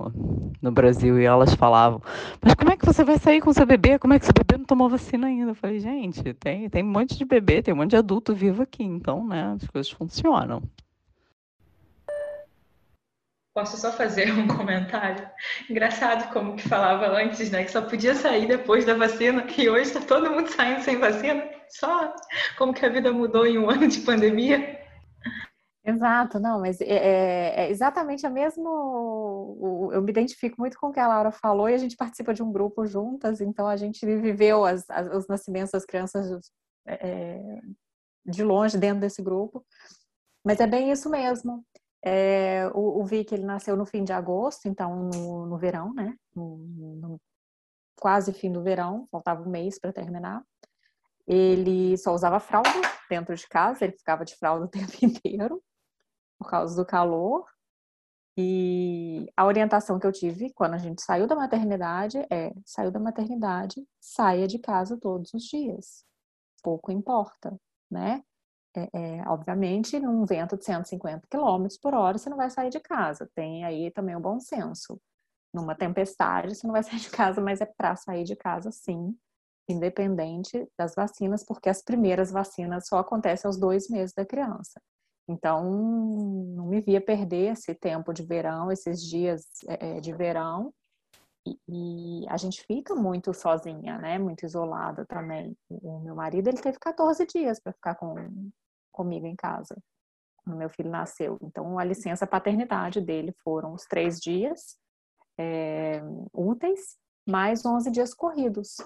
no 0.62 0.72
Brasil 0.72 1.20
e 1.20 1.24
elas 1.24 1.54
falavam: 1.54 2.00
Mas 2.42 2.54
como 2.54 2.72
é 2.72 2.78
que 2.78 2.86
você 2.86 3.04
vai 3.04 3.18
sair 3.18 3.42
com 3.42 3.52
seu 3.52 3.66
bebê? 3.66 3.98
Como 3.98 4.14
é 4.14 4.18
que 4.18 4.24
seu 4.24 4.32
bebê 4.32 4.56
não 4.56 4.64
tomou 4.64 4.88
vacina 4.88 5.26
ainda? 5.26 5.50
Eu 5.50 5.54
falei: 5.54 5.78
Gente, 5.80 6.32
tem, 6.34 6.70
tem 6.70 6.82
um 6.82 6.88
monte 6.90 7.18
de 7.18 7.26
bebê, 7.26 7.60
tem 7.60 7.74
um 7.74 7.76
monte 7.76 7.90
de 7.90 7.96
adulto 7.96 8.34
vivo 8.34 8.62
aqui, 8.62 8.82
então, 8.82 9.26
né, 9.26 9.54
as 9.54 9.68
coisas 9.68 9.90
funcionam. 9.90 10.62
Posso 13.58 13.76
só 13.76 13.90
fazer 13.90 14.30
um 14.38 14.46
comentário? 14.46 15.28
Engraçado 15.68 16.32
como 16.32 16.54
que 16.54 16.68
falava 16.68 17.08
antes, 17.08 17.50
né? 17.50 17.64
Que 17.64 17.72
só 17.72 17.82
podia 17.82 18.14
sair 18.14 18.46
depois 18.46 18.84
da 18.84 18.94
vacina 18.94 19.44
e 19.58 19.68
hoje 19.68 19.90
está 19.90 20.00
todo 20.00 20.30
mundo 20.30 20.46
saindo 20.46 20.80
sem 20.84 20.96
vacina. 20.96 21.42
Só 21.68 22.14
como 22.56 22.72
que 22.72 22.86
a 22.86 22.88
vida 22.88 23.12
mudou 23.12 23.44
em 23.44 23.58
um 23.58 23.66
ano 23.68 23.88
de 23.88 23.98
pandemia. 24.02 24.78
Exato, 25.84 26.38
não, 26.38 26.60
mas 26.60 26.80
é, 26.80 26.84
é, 26.84 27.54
é 27.62 27.70
exatamente 27.70 28.24
a 28.24 28.30
mesmo. 28.30 29.90
Eu 29.92 30.02
me 30.02 30.10
identifico 30.12 30.54
muito 30.60 30.78
com 30.78 30.90
o 30.90 30.92
que 30.92 31.00
a 31.00 31.08
Laura 31.08 31.32
falou 31.32 31.68
e 31.68 31.74
a 31.74 31.78
gente 31.78 31.96
participa 31.96 32.32
de 32.32 32.44
um 32.44 32.52
grupo 32.52 32.86
juntas, 32.86 33.40
então 33.40 33.66
a 33.66 33.76
gente 33.76 34.06
viveu 34.06 34.64
as, 34.64 34.88
as, 34.88 35.08
os 35.08 35.26
nascimentos 35.26 35.72
das 35.72 35.84
crianças 35.84 36.48
é, 36.86 37.60
de 38.24 38.44
longe 38.44 38.78
dentro 38.78 39.00
desse 39.00 39.20
grupo. 39.20 39.66
Mas 40.44 40.60
é 40.60 40.66
bem 40.66 40.92
isso 40.92 41.10
mesmo. 41.10 41.64
É, 42.10 42.66
o, 42.68 43.00
o 43.00 43.04
Vic 43.04 43.34
ele 43.34 43.44
nasceu 43.44 43.76
no 43.76 43.84
fim 43.84 44.02
de 44.02 44.14
agosto, 44.14 44.66
então 44.66 44.96
no, 44.96 45.46
no 45.46 45.58
verão, 45.58 45.92
né? 45.92 46.16
No, 46.34 46.56
no, 46.56 47.20
quase 48.00 48.32
fim 48.32 48.50
do 48.50 48.62
verão, 48.62 49.06
faltava 49.10 49.42
um 49.42 49.50
mês 49.50 49.78
para 49.78 49.92
terminar. 49.92 50.42
Ele 51.26 51.98
só 51.98 52.14
usava 52.14 52.40
fralda 52.40 52.70
dentro 53.10 53.36
de 53.36 53.46
casa, 53.46 53.84
ele 53.84 53.92
ficava 53.92 54.24
de 54.24 54.34
fralda 54.36 54.64
o 54.66 54.68
tempo 54.68 54.92
inteiro 55.02 55.62
por 56.38 56.48
causa 56.48 56.74
do 56.74 56.86
calor. 56.86 57.44
E 58.36 59.30
a 59.36 59.44
orientação 59.44 59.98
que 59.98 60.06
eu 60.06 60.12
tive 60.12 60.50
quando 60.54 60.74
a 60.74 60.78
gente 60.78 61.02
saiu 61.02 61.26
da 61.26 61.36
maternidade 61.36 62.18
é: 62.30 62.54
saiu 62.64 62.90
da 62.90 63.00
maternidade, 63.00 63.86
saia 64.00 64.46
de 64.46 64.58
casa 64.58 64.96
todos 64.98 65.34
os 65.34 65.42
dias. 65.42 66.04
Pouco 66.62 66.90
importa, 66.90 67.60
né? 67.90 68.22
É, 68.76 68.88
é, 68.92 69.28
obviamente, 69.28 69.98
num 69.98 70.24
vento 70.24 70.56
de 70.56 70.64
150 70.64 71.26
km 71.28 71.66
por 71.80 71.94
hora, 71.94 72.18
você 72.18 72.28
não 72.30 72.36
vai 72.36 72.50
sair 72.50 72.70
de 72.70 72.80
casa. 72.80 73.28
Tem 73.34 73.64
aí 73.64 73.90
também 73.90 74.14
o 74.16 74.20
bom 74.20 74.38
senso. 74.38 75.00
Numa 75.52 75.74
tempestade, 75.74 76.54
você 76.54 76.66
não 76.66 76.74
vai 76.74 76.82
sair 76.84 77.00
de 77.00 77.10
casa, 77.10 77.40
mas 77.40 77.60
é 77.60 77.66
para 77.66 77.96
sair 77.96 78.24
de 78.24 78.36
casa, 78.36 78.70
sim, 78.70 79.16
independente 79.68 80.66
das 80.78 80.94
vacinas, 80.94 81.44
porque 81.44 81.68
as 81.68 81.82
primeiras 81.82 82.30
vacinas 82.30 82.86
só 82.88 82.98
acontecem 82.98 83.48
aos 83.48 83.58
dois 83.58 83.88
meses 83.88 84.14
da 84.14 84.24
criança. 84.24 84.80
Então, 85.28 85.70
não 85.70 86.66
me 86.66 86.80
via 86.80 87.00
perder 87.00 87.52
esse 87.52 87.74
tempo 87.74 88.14
de 88.14 88.22
verão, 88.22 88.72
esses 88.72 89.02
dias 89.02 89.44
é, 89.66 90.00
de 90.00 90.12
verão. 90.14 90.72
E, 91.68 92.26
a 92.28 92.36
gente 92.36 92.64
fica 92.64 92.94
muito 92.94 93.32
sozinha, 93.32 93.98
né? 93.98 94.18
Muito 94.18 94.44
isolada 94.44 95.06
também. 95.06 95.56
O 95.70 96.00
meu 96.00 96.14
marido, 96.14 96.48
ele 96.48 96.60
teve 96.60 96.78
14 96.78 97.26
dias 97.26 97.60
para 97.60 97.72
ficar 97.72 97.94
com, 97.94 98.50
comigo 98.90 99.26
em 99.26 99.36
casa, 99.36 99.76
quando 100.44 100.56
meu 100.56 100.68
filho 100.68 100.90
nasceu. 100.90 101.38
Então, 101.42 101.78
a 101.78 101.84
licença 101.84 102.26
paternidade 102.26 103.00
dele 103.00 103.32
foram 103.44 103.72
os 103.72 103.84
três 103.84 104.18
dias 104.18 104.76
é, 105.38 106.02
úteis, 106.32 106.96
mais 107.26 107.64
11 107.64 107.90
dias 107.90 108.12
corridos, 108.12 108.76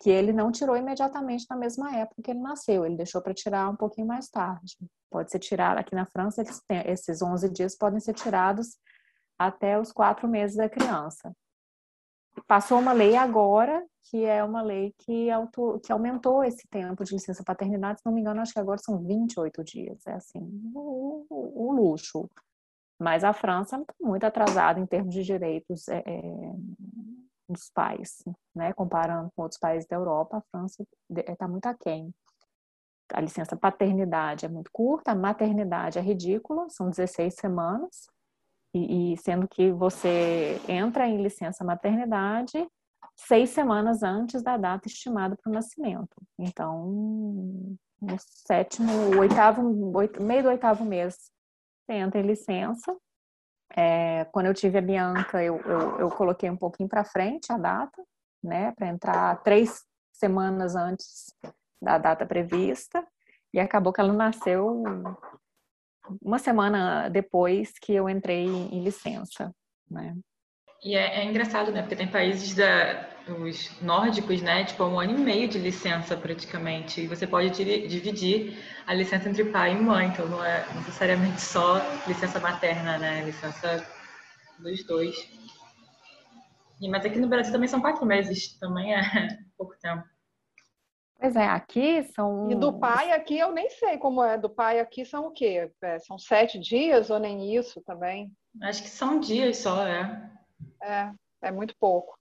que 0.00 0.08
ele 0.08 0.32
não 0.32 0.52
tirou 0.52 0.76
imediatamente 0.76 1.46
na 1.50 1.56
mesma 1.56 1.94
época 1.96 2.22
que 2.22 2.30
ele 2.30 2.40
nasceu, 2.40 2.86
ele 2.86 2.96
deixou 2.96 3.20
para 3.20 3.34
tirar 3.34 3.68
um 3.68 3.76
pouquinho 3.76 4.06
mais 4.06 4.28
tarde. 4.28 4.76
Pode 5.10 5.30
ser 5.30 5.40
tirado, 5.40 5.78
aqui 5.78 5.94
na 5.94 6.06
França, 6.06 6.42
esses 6.86 7.20
11 7.20 7.50
dias 7.50 7.76
podem 7.76 8.00
ser 8.00 8.14
tirados 8.14 8.78
até 9.38 9.78
os 9.78 9.90
quatro 9.92 10.28
meses 10.28 10.56
da 10.56 10.68
criança. 10.68 11.32
Passou 12.46 12.78
uma 12.78 12.92
lei 12.92 13.16
agora, 13.16 13.84
que 14.04 14.24
é 14.24 14.42
uma 14.42 14.62
lei 14.62 14.94
que, 14.98 15.30
auto, 15.30 15.80
que 15.84 15.92
aumentou 15.92 16.42
esse 16.42 16.66
tempo 16.68 17.04
de 17.04 17.14
licença 17.14 17.44
paternidade, 17.44 18.00
se 18.00 18.06
não 18.06 18.12
me 18.12 18.20
engano, 18.20 18.40
acho 18.40 18.52
que 18.52 18.58
agora 18.58 18.78
são 18.78 18.98
28 19.02 19.62
dias. 19.64 20.06
É 20.06 20.12
assim, 20.12 20.40
o, 20.74 21.26
o, 21.28 21.68
o 21.68 21.72
luxo. 21.72 22.28
Mas 22.98 23.24
a 23.24 23.32
França 23.32 23.78
está 23.78 23.94
muito 24.00 24.24
atrasada 24.24 24.78
em 24.78 24.86
termos 24.86 25.14
de 25.14 25.22
direitos 25.22 25.88
é, 25.88 26.02
é, 26.06 26.52
dos 27.48 27.70
pais, 27.70 28.22
né? 28.54 28.72
Comparando 28.74 29.30
com 29.34 29.42
outros 29.42 29.58
países 29.58 29.88
da 29.88 29.96
Europa, 29.96 30.38
a 30.38 30.42
França 30.50 30.84
está 31.10 31.48
muito 31.48 31.66
aquém. 31.66 32.12
A 33.12 33.20
licença 33.20 33.56
paternidade 33.56 34.44
é 34.44 34.48
muito 34.48 34.70
curta, 34.70 35.12
a 35.12 35.16
maternidade 35.16 35.98
é 35.98 36.02
ridícula, 36.02 36.68
são 36.68 36.90
16 36.90 37.34
semanas. 37.34 38.06
E, 38.72 39.12
e, 39.12 39.16
sendo 39.18 39.48
que 39.48 39.72
você 39.72 40.60
entra 40.68 41.06
em 41.06 41.22
licença 41.22 41.64
maternidade 41.64 42.66
seis 43.16 43.50
semanas 43.50 44.02
antes 44.02 44.42
da 44.42 44.56
data 44.56 44.86
estimada 44.86 45.36
para 45.36 45.50
o 45.50 45.52
nascimento. 45.52 46.14
Então, 46.38 47.76
no 48.00 48.16
sétimo, 48.18 49.18
oitavo, 49.18 49.92
oito, 49.96 50.22
meio 50.22 50.42
do 50.42 50.48
oitavo 50.48 50.84
mês, 50.84 51.30
você 51.84 51.94
entra 51.94 52.20
em 52.20 52.26
licença. 52.26 52.96
É, 53.76 54.24
quando 54.26 54.46
eu 54.46 54.54
tive 54.54 54.78
a 54.78 54.82
Bianca, 54.82 55.42
eu, 55.42 55.60
eu, 55.60 55.98
eu 56.00 56.08
coloquei 56.10 56.50
um 56.50 56.56
pouquinho 56.56 56.88
para 56.88 57.04
frente 57.04 57.52
a 57.52 57.58
data, 57.58 58.02
né, 58.42 58.72
para 58.72 58.88
entrar 58.88 59.42
três 59.42 59.84
semanas 60.12 60.74
antes 60.74 61.34
da 61.80 61.98
data 61.98 62.26
prevista. 62.26 63.06
E 63.52 63.60
acabou 63.60 63.92
que 63.92 64.00
ela 64.00 64.12
nasceu 64.12 64.82
uma 66.20 66.38
semana 66.38 67.08
depois 67.08 67.72
que 67.80 67.92
eu 67.92 68.08
entrei 68.08 68.46
em 68.46 68.82
licença, 68.82 69.54
né? 69.90 70.16
E 70.82 70.96
é, 70.96 71.20
é, 71.20 71.24
engraçado, 71.24 71.70
né? 71.70 71.82
Porque 71.82 71.96
tem 71.96 72.08
países 72.08 72.54
da, 72.54 73.06
os 73.28 73.70
nórdicos, 73.82 74.40
né? 74.40 74.64
Tipo, 74.64 74.84
um 74.84 74.98
ano 74.98 75.12
e 75.12 75.20
meio 75.20 75.46
de 75.46 75.58
licença 75.58 76.16
praticamente. 76.16 77.02
E 77.02 77.06
você 77.06 77.26
pode 77.26 77.50
dividir 77.50 78.58
a 78.86 78.94
licença 78.94 79.28
entre 79.28 79.44
pai 79.44 79.72
e 79.72 79.80
mãe. 79.80 80.08
Então, 80.08 80.26
não 80.26 80.42
é 80.42 80.66
necessariamente 80.74 81.40
só 81.40 81.80
licença 82.06 82.40
materna, 82.40 82.96
né? 82.96 83.24
Licença 83.24 83.86
dos 84.58 84.82
dois. 84.86 85.14
E, 86.80 86.88
mas 86.88 87.04
aqui 87.04 87.18
no 87.18 87.28
Brasil 87.28 87.52
também 87.52 87.68
são 87.68 87.82
quatro 87.82 88.06
meses. 88.06 88.58
Também 88.58 88.94
é 88.94 89.02
pouco 89.58 89.74
tempo. 89.78 90.04
Pois 91.20 91.36
é, 91.36 91.46
aqui 91.46 92.02
são. 92.14 92.50
E 92.50 92.54
do 92.54 92.72
pai 92.72 93.12
aqui 93.12 93.38
eu 93.38 93.52
nem 93.52 93.68
sei 93.68 93.98
como 93.98 94.24
é. 94.24 94.38
Do 94.38 94.48
pai 94.48 94.80
aqui 94.80 95.04
são 95.04 95.26
o 95.26 95.30
quê? 95.30 95.70
É, 95.82 95.98
são 95.98 96.18
sete 96.18 96.58
dias 96.58 97.10
ou 97.10 97.18
nem 97.18 97.54
isso 97.54 97.82
também? 97.82 98.32
Acho 98.62 98.82
que 98.82 98.88
são 98.88 99.20
dias 99.20 99.58
só, 99.58 99.86
é. 99.86 100.30
É, 100.82 101.12
é 101.42 101.52
muito 101.52 101.74
pouco. 101.78 102.18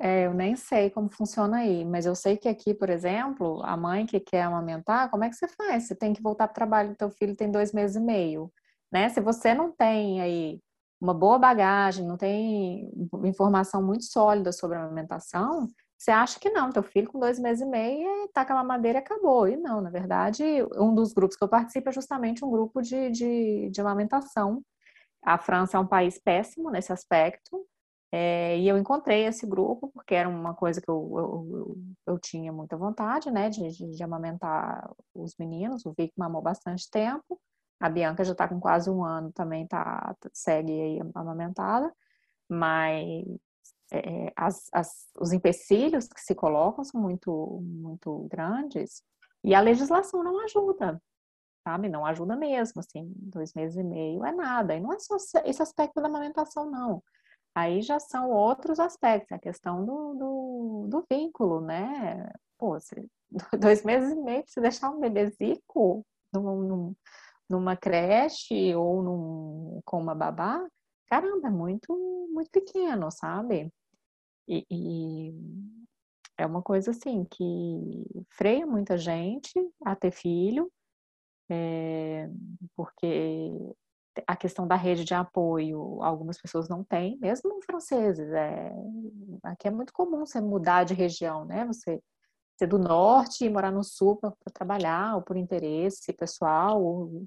É, 0.00 0.26
eu 0.26 0.34
nem 0.34 0.56
sei 0.56 0.90
como 0.90 1.08
funciona 1.08 1.58
aí, 1.58 1.84
mas 1.84 2.06
eu 2.06 2.14
sei 2.14 2.36
que 2.36 2.48
aqui, 2.48 2.74
por 2.74 2.90
exemplo, 2.90 3.62
a 3.64 3.76
mãe 3.76 4.04
que 4.04 4.20
quer 4.20 4.42
amamentar, 4.42 5.10
como 5.10 5.24
é 5.24 5.28
que 5.28 5.34
você 5.34 5.48
faz? 5.48 5.84
Você 5.84 5.94
tem 5.94 6.12
que 6.12 6.22
voltar 6.22 6.46
para 6.46 6.52
o 6.52 6.54
trabalho, 6.54 6.96
teu 6.96 7.10
filho 7.10 7.36
tem 7.36 7.50
dois 7.50 7.72
meses 7.72 7.96
e 7.96 8.00
meio, 8.00 8.52
né? 8.92 9.08
Se 9.08 9.20
você 9.20 9.54
não 9.54 9.72
tem 9.72 10.20
aí 10.20 10.60
uma 11.00 11.14
boa 11.14 11.38
bagagem, 11.38 12.06
não 12.06 12.16
tem 12.16 12.90
informação 13.24 13.82
muito 13.82 14.04
sólida 14.04 14.52
sobre 14.52 14.76
a 14.76 14.84
amamentação, 14.84 15.68
você 15.98 16.10
acha 16.12 16.38
que 16.40 16.50
não, 16.50 16.70
teu 16.70 16.82
filho 16.82 17.10
com 17.10 17.18
dois 17.18 17.38
meses 17.38 17.60
e 17.62 17.66
meio 17.66 18.28
tá 18.32 18.44
com 18.46 18.52
a 18.54 18.64
madeira 18.64 18.98
e 18.98 19.02
acabou. 19.02 19.48
E 19.48 19.56
não, 19.56 19.80
na 19.80 19.90
verdade, 19.90 20.44
um 20.76 20.94
dos 20.94 21.12
grupos 21.12 21.36
que 21.36 21.44
eu 21.44 21.48
participo 21.48 21.88
é 21.88 21.92
justamente 21.92 22.44
um 22.44 22.50
grupo 22.50 22.80
de, 22.80 23.10
de, 23.10 23.70
de 23.70 23.80
amamentação. 23.80 24.62
A 25.22 25.36
França 25.38 25.76
é 25.76 25.80
um 25.80 25.86
país 25.86 26.18
péssimo 26.18 26.70
nesse 26.70 26.92
aspecto, 26.92 27.66
é, 28.10 28.58
e 28.58 28.66
eu 28.66 28.78
encontrei 28.78 29.26
esse 29.26 29.46
grupo 29.46 29.88
porque 29.92 30.14
era 30.14 30.28
uma 30.28 30.54
coisa 30.54 30.80
que 30.80 30.90
eu, 30.90 31.14
eu, 31.18 31.58
eu, 32.06 32.14
eu 32.14 32.18
tinha 32.18 32.50
muita 32.52 32.76
vontade, 32.76 33.30
né, 33.30 33.50
de, 33.50 33.68
de, 33.70 33.90
de, 33.90 34.02
amamentar 34.02 34.90
os 35.14 35.36
meninos. 35.36 35.84
O 35.84 35.92
Vic 35.92 36.12
mamou 36.16 36.40
bastante 36.40 36.90
tempo. 36.90 37.38
A 37.80 37.88
Bianca 37.88 38.24
já 38.24 38.32
está 38.32 38.48
com 38.48 38.58
quase 38.60 38.90
um 38.90 39.04
ano, 39.04 39.32
também 39.32 39.66
tá, 39.66 40.16
segue 40.32 40.72
aí 40.72 41.00
amamentada. 41.14 41.92
Mas 42.48 43.24
é, 43.92 44.32
as, 44.36 44.68
as, 44.72 45.08
os 45.18 45.32
empecilhos 45.32 46.08
que 46.08 46.20
se 46.20 46.34
colocam 46.34 46.84
são 46.84 47.00
muito, 47.00 47.60
muito 47.62 48.26
grandes 48.30 49.02
e 49.42 49.54
a 49.54 49.60
legislação 49.60 50.22
não 50.22 50.40
ajuda, 50.40 51.00
sabe? 51.64 51.88
Não 51.88 52.04
ajuda 52.04 52.36
mesmo, 52.36 52.80
assim, 52.80 53.12
dois 53.16 53.54
meses 53.54 53.76
e 53.76 53.82
meio 53.82 54.24
é 54.24 54.32
nada. 54.32 54.74
E 54.74 54.80
não 54.80 54.92
é 54.92 54.98
só 54.98 55.16
esse 55.44 55.62
aspecto 55.62 56.00
da 56.00 56.08
amamentação, 56.08 56.70
não. 56.70 57.02
Aí 57.54 57.82
já 57.82 57.98
são 57.98 58.30
outros 58.30 58.78
aspectos, 58.78 59.32
a 59.32 59.38
questão 59.38 59.84
do, 59.84 60.14
do, 60.14 60.86
do 60.88 61.06
vínculo, 61.10 61.60
né? 61.60 62.30
Pô, 62.58 62.76
dois 63.58 63.82
meses 63.84 64.12
e 64.12 64.20
meio 64.20 64.44
você 64.46 64.60
deixar 64.60 64.90
um 64.90 65.00
bebezico 65.00 66.04
num, 66.32 66.94
numa 67.48 67.76
creche 67.76 68.74
ou 68.74 69.02
num, 69.02 69.80
com 69.84 70.00
uma 70.00 70.14
babá, 70.14 70.64
caramba, 71.08 71.48
é 71.48 71.50
muito, 71.50 72.28
muito 72.32 72.50
pequeno, 72.50 73.10
sabe? 73.10 73.72
E, 74.46 74.66
e, 74.70 75.34
é 76.38 76.46
uma 76.46 76.62
coisa 76.62 76.90
assim 76.92 77.24
que 77.24 78.24
freia 78.30 78.66
muita 78.66 78.96
gente 78.96 79.52
a 79.84 79.96
ter 79.96 80.12
filho, 80.12 80.70
é, 81.50 82.28
porque 82.76 83.74
a 84.26 84.36
questão 84.36 84.66
da 84.66 84.76
rede 84.76 85.04
de 85.04 85.14
apoio, 85.14 86.02
algumas 86.02 86.40
pessoas 86.40 86.68
não 86.68 86.84
têm, 86.84 87.18
mesmo 87.18 87.60
franceses. 87.64 88.28
É, 88.32 88.72
aqui 89.44 89.68
é 89.68 89.70
muito 89.70 89.92
comum 89.92 90.20
você 90.20 90.40
mudar 90.40 90.84
de 90.84 90.94
região, 90.94 91.44
né? 91.44 91.64
Você 91.66 92.00
ser 92.58 92.66
do 92.66 92.78
norte 92.78 93.44
e 93.44 93.50
morar 93.50 93.70
no 93.70 93.84
sul 93.84 94.16
para 94.16 94.32
trabalhar, 94.52 95.14
ou 95.16 95.22
por 95.22 95.36
interesse 95.36 96.12
pessoal, 96.12 96.82
ou 96.82 97.24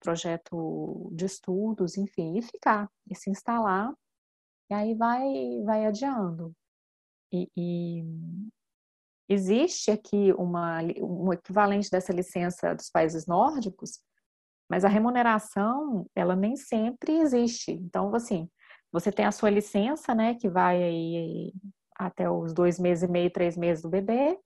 projeto 0.00 1.10
de 1.12 1.26
estudos, 1.26 1.96
enfim, 1.96 2.38
e 2.38 2.42
ficar, 2.42 2.90
e 3.08 3.14
se 3.14 3.30
instalar, 3.30 3.92
e 4.70 4.74
aí 4.74 4.94
vai, 4.94 5.62
vai 5.64 5.86
adiando. 5.86 6.52
E, 7.32 7.48
e 7.56 8.04
existe 9.28 9.90
aqui 9.90 10.32
uma, 10.32 10.80
um 11.00 11.32
equivalente 11.32 11.90
dessa 11.90 12.12
licença 12.12 12.74
dos 12.74 12.90
países 12.90 13.26
nórdicos, 13.26 14.00
mas 14.68 14.84
a 14.84 14.88
remuneração, 14.88 16.06
ela 16.14 16.34
nem 16.36 16.56
sempre 16.56 17.18
existe. 17.18 17.72
Então, 17.72 18.14
assim, 18.14 18.48
você 18.92 19.12
tem 19.12 19.24
a 19.24 19.32
sua 19.32 19.50
licença, 19.50 20.14
né, 20.14 20.34
que 20.34 20.48
vai 20.48 20.82
aí 20.82 21.52
até 21.96 22.30
os 22.30 22.52
dois 22.54 22.78
meses 22.78 23.08
e 23.08 23.12
meio, 23.12 23.30
três 23.30 23.56
meses 23.56 23.82
do 23.82 23.90
bebê, 23.90 24.38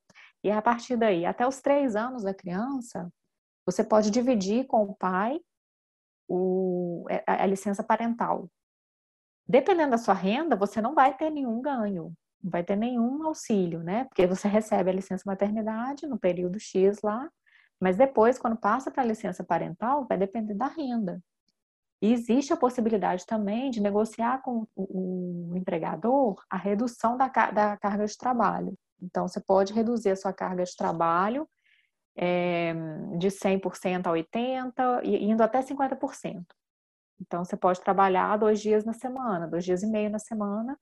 e 0.42 0.50
a 0.50 0.60
partir 0.60 0.96
daí, 0.96 1.24
até 1.24 1.46
os 1.46 1.60
três 1.60 1.96
anos 1.96 2.22
da 2.22 2.34
criança, 2.34 3.10
você 3.66 3.82
pode 3.82 4.10
dividir 4.10 4.66
com 4.66 4.82
o 4.84 4.94
pai 4.94 5.40
o, 6.28 7.06
é, 7.10 7.22
a, 7.26 7.44
a 7.44 7.46
licença 7.46 7.82
parental. 7.82 8.48
Dependendo 9.46 9.90
da 9.90 9.98
sua 9.98 10.14
renda, 10.14 10.56
você 10.56 10.80
não 10.80 10.94
vai 10.94 11.16
ter 11.16 11.30
nenhum 11.30 11.60
ganho, 11.60 12.14
não 12.42 12.50
vai 12.50 12.64
ter 12.64 12.76
nenhum 12.76 13.26
auxílio, 13.26 13.82
né? 13.82 14.04
Porque 14.04 14.26
você 14.26 14.48
recebe 14.48 14.90
a 14.90 14.94
licença 14.94 15.22
maternidade 15.26 16.06
no 16.06 16.18
período 16.18 16.58
X 16.58 17.00
lá, 17.02 17.30
mas 17.80 17.96
depois, 17.96 18.38
quando 18.38 18.56
passa 18.56 18.90
para 18.90 19.02
a 19.02 19.06
licença 19.06 19.44
parental, 19.44 20.06
vai 20.08 20.16
depender 20.16 20.54
da 20.54 20.66
renda. 20.66 21.22
E 22.00 22.12
existe 22.12 22.52
a 22.52 22.56
possibilidade 22.56 23.26
também 23.26 23.70
de 23.70 23.80
negociar 23.80 24.42
com 24.42 24.66
o, 24.74 25.52
empregador 25.54 26.42
a 26.50 26.56
redução 26.56 27.16
da, 27.16 27.28
da 27.28 27.76
carga 27.76 28.06
de 28.06 28.16
trabalho. 28.16 28.74
Então, 29.02 29.28
você 29.28 29.40
pode 29.40 29.72
reduzir 29.72 30.10
a 30.10 30.16
sua 30.16 30.32
carga 30.32 30.64
de 30.64 30.76
trabalho 30.76 31.48
é, 32.16 32.72
de 33.18 33.28
100% 33.28 34.06
a 34.06 34.10
80% 34.10 35.00
e 35.04 35.24
indo 35.24 35.42
até 35.42 35.60
50%. 35.60 36.44
Então, 37.20 37.44
você 37.44 37.56
pode 37.56 37.80
trabalhar 37.80 38.36
dois 38.36 38.60
dias 38.60 38.84
na 38.84 38.92
semana, 38.92 39.46
dois 39.46 39.64
dias 39.64 39.82
e 39.82 39.86
meio 39.86 40.10
na 40.10 40.18
semana, 40.18 40.78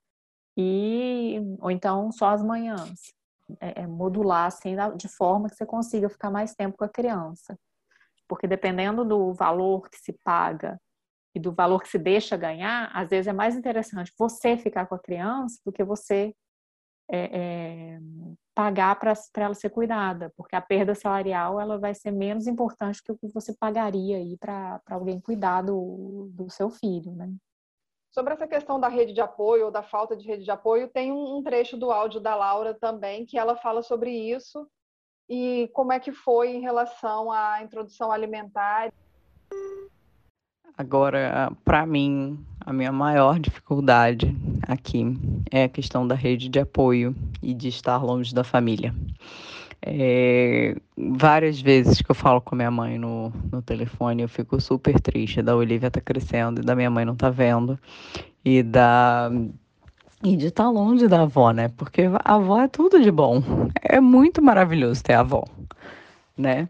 e 0.56 1.38
ou 1.60 1.70
então 1.70 2.12
só 2.12 2.28
as 2.28 2.42
manhãs 2.42 3.14
é, 3.60 3.82
é, 3.82 3.86
modular 3.86 4.46
assim 4.46 4.76
de 4.96 5.08
forma 5.08 5.48
que 5.48 5.56
você 5.56 5.66
consiga 5.66 6.08
ficar 6.08 6.30
mais 6.30 6.54
tempo 6.54 6.76
com 6.76 6.84
a 6.84 6.88
criança. 6.88 7.58
Porque 8.28 8.46
dependendo 8.46 9.04
do 9.04 9.32
valor 9.32 9.88
que 9.88 9.98
se 9.98 10.12
paga 10.24 10.80
e 11.34 11.40
do 11.40 11.52
valor 11.52 11.82
que 11.82 11.88
se 11.88 11.98
deixa 11.98 12.36
ganhar, 12.36 12.90
às 12.94 13.08
vezes 13.08 13.26
é 13.26 13.32
mais 13.32 13.56
interessante 13.56 14.12
você 14.18 14.56
ficar 14.56 14.86
com 14.86 14.94
a 14.94 14.98
criança 14.98 15.58
do 15.64 15.72
que 15.72 15.84
você 15.84 16.34
é, 17.10 17.38
é, 17.40 18.00
pagar 18.54 18.98
para 18.98 19.14
ela 19.36 19.54
ser 19.54 19.70
cuidada, 19.70 20.32
porque 20.36 20.54
a 20.54 20.60
perda 20.60 20.94
salarial 20.94 21.60
ela 21.60 21.78
vai 21.78 21.94
ser 21.94 22.10
menos 22.10 22.46
importante 22.46 23.02
que 23.02 23.12
o 23.12 23.16
que 23.16 23.28
você 23.28 23.54
pagaria 23.54 24.18
aí 24.18 24.36
para 24.36 24.80
alguém 24.90 25.20
cuidar 25.20 25.62
do, 25.62 26.30
do 26.32 26.50
seu 26.50 26.68
filho, 26.68 27.12
né? 27.12 27.32
Sobre 28.10 28.34
essa 28.34 28.46
questão 28.46 28.78
da 28.78 28.88
rede 28.88 29.14
de 29.14 29.22
apoio 29.22 29.66
ou 29.66 29.70
da 29.70 29.82
falta 29.82 30.14
de 30.14 30.26
rede 30.26 30.44
de 30.44 30.50
apoio, 30.50 30.88
tem 30.88 31.10
um 31.10 31.42
trecho 31.42 31.78
do 31.78 31.90
áudio 31.90 32.20
da 32.20 32.34
Laura 32.34 32.74
também 32.74 33.24
que 33.24 33.38
ela 33.38 33.56
fala 33.56 33.82
sobre 33.82 34.10
isso 34.10 34.68
e 35.28 35.70
como 35.72 35.92
é 35.92 35.98
que 35.98 36.12
foi 36.12 36.50
em 36.50 36.60
relação 36.60 37.32
à 37.32 37.62
introdução 37.62 38.12
alimentar. 38.12 38.92
Agora, 40.76 41.52
para 41.64 41.84
mim, 41.84 42.38
a 42.60 42.72
minha 42.72 42.92
maior 42.92 43.38
dificuldade 43.38 44.34
aqui 44.62 45.16
é 45.50 45.64
a 45.64 45.68
questão 45.68 46.06
da 46.06 46.14
rede 46.14 46.48
de 46.48 46.58
apoio 46.58 47.14
e 47.42 47.52
de 47.52 47.68
estar 47.68 47.98
longe 47.98 48.34
da 48.34 48.42
família. 48.42 48.94
É, 49.84 50.76
várias 50.96 51.60
vezes 51.60 52.00
que 52.00 52.10
eu 52.10 52.14
falo 52.14 52.40
com 52.40 52.54
a 52.54 52.56
minha 52.56 52.70
mãe 52.70 52.98
no, 52.98 53.32
no 53.50 53.60
telefone, 53.60 54.22
eu 54.22 54.28
fico 54.28 54.60
super 54.60 54.98
triste. 55.00 55.42
Da 55.42 55.56
Olivia 55.56 55.90
tá 55.90 56.00
crescendo 56.00 56.60
e 56.60 56.64
da 56.64 56.76
minha 56.76 56.90
mãe 56.90 57.04
não 57.04 57.16
tá 57.16 57.28
vendo. 57.30 57.78
E 58.44 58.62
da. 58.62 59.30
E 60.22 60.36
de 60.36 60.46
estar 60.46 60.64
tá 60.64 60.70
longe 60.70 61.08
da 61.08 61.22
avó, 61.22 61.50
né? 61.50 61.68
Porque 61.76 62.02
a 62.24 62.34
avó 62.34 62.60
é 62.60 62.68
tudo 62.68 63.02
de 63.02 63.10
bom. 63.10 63.42
É 63.82 64.00
muito 64.00 64.40
maravilhoso 64.40 65.02
ter 65.02 65.14
a 65.14 65.20
avó, 65.20 65.44
né? 66.38 66.68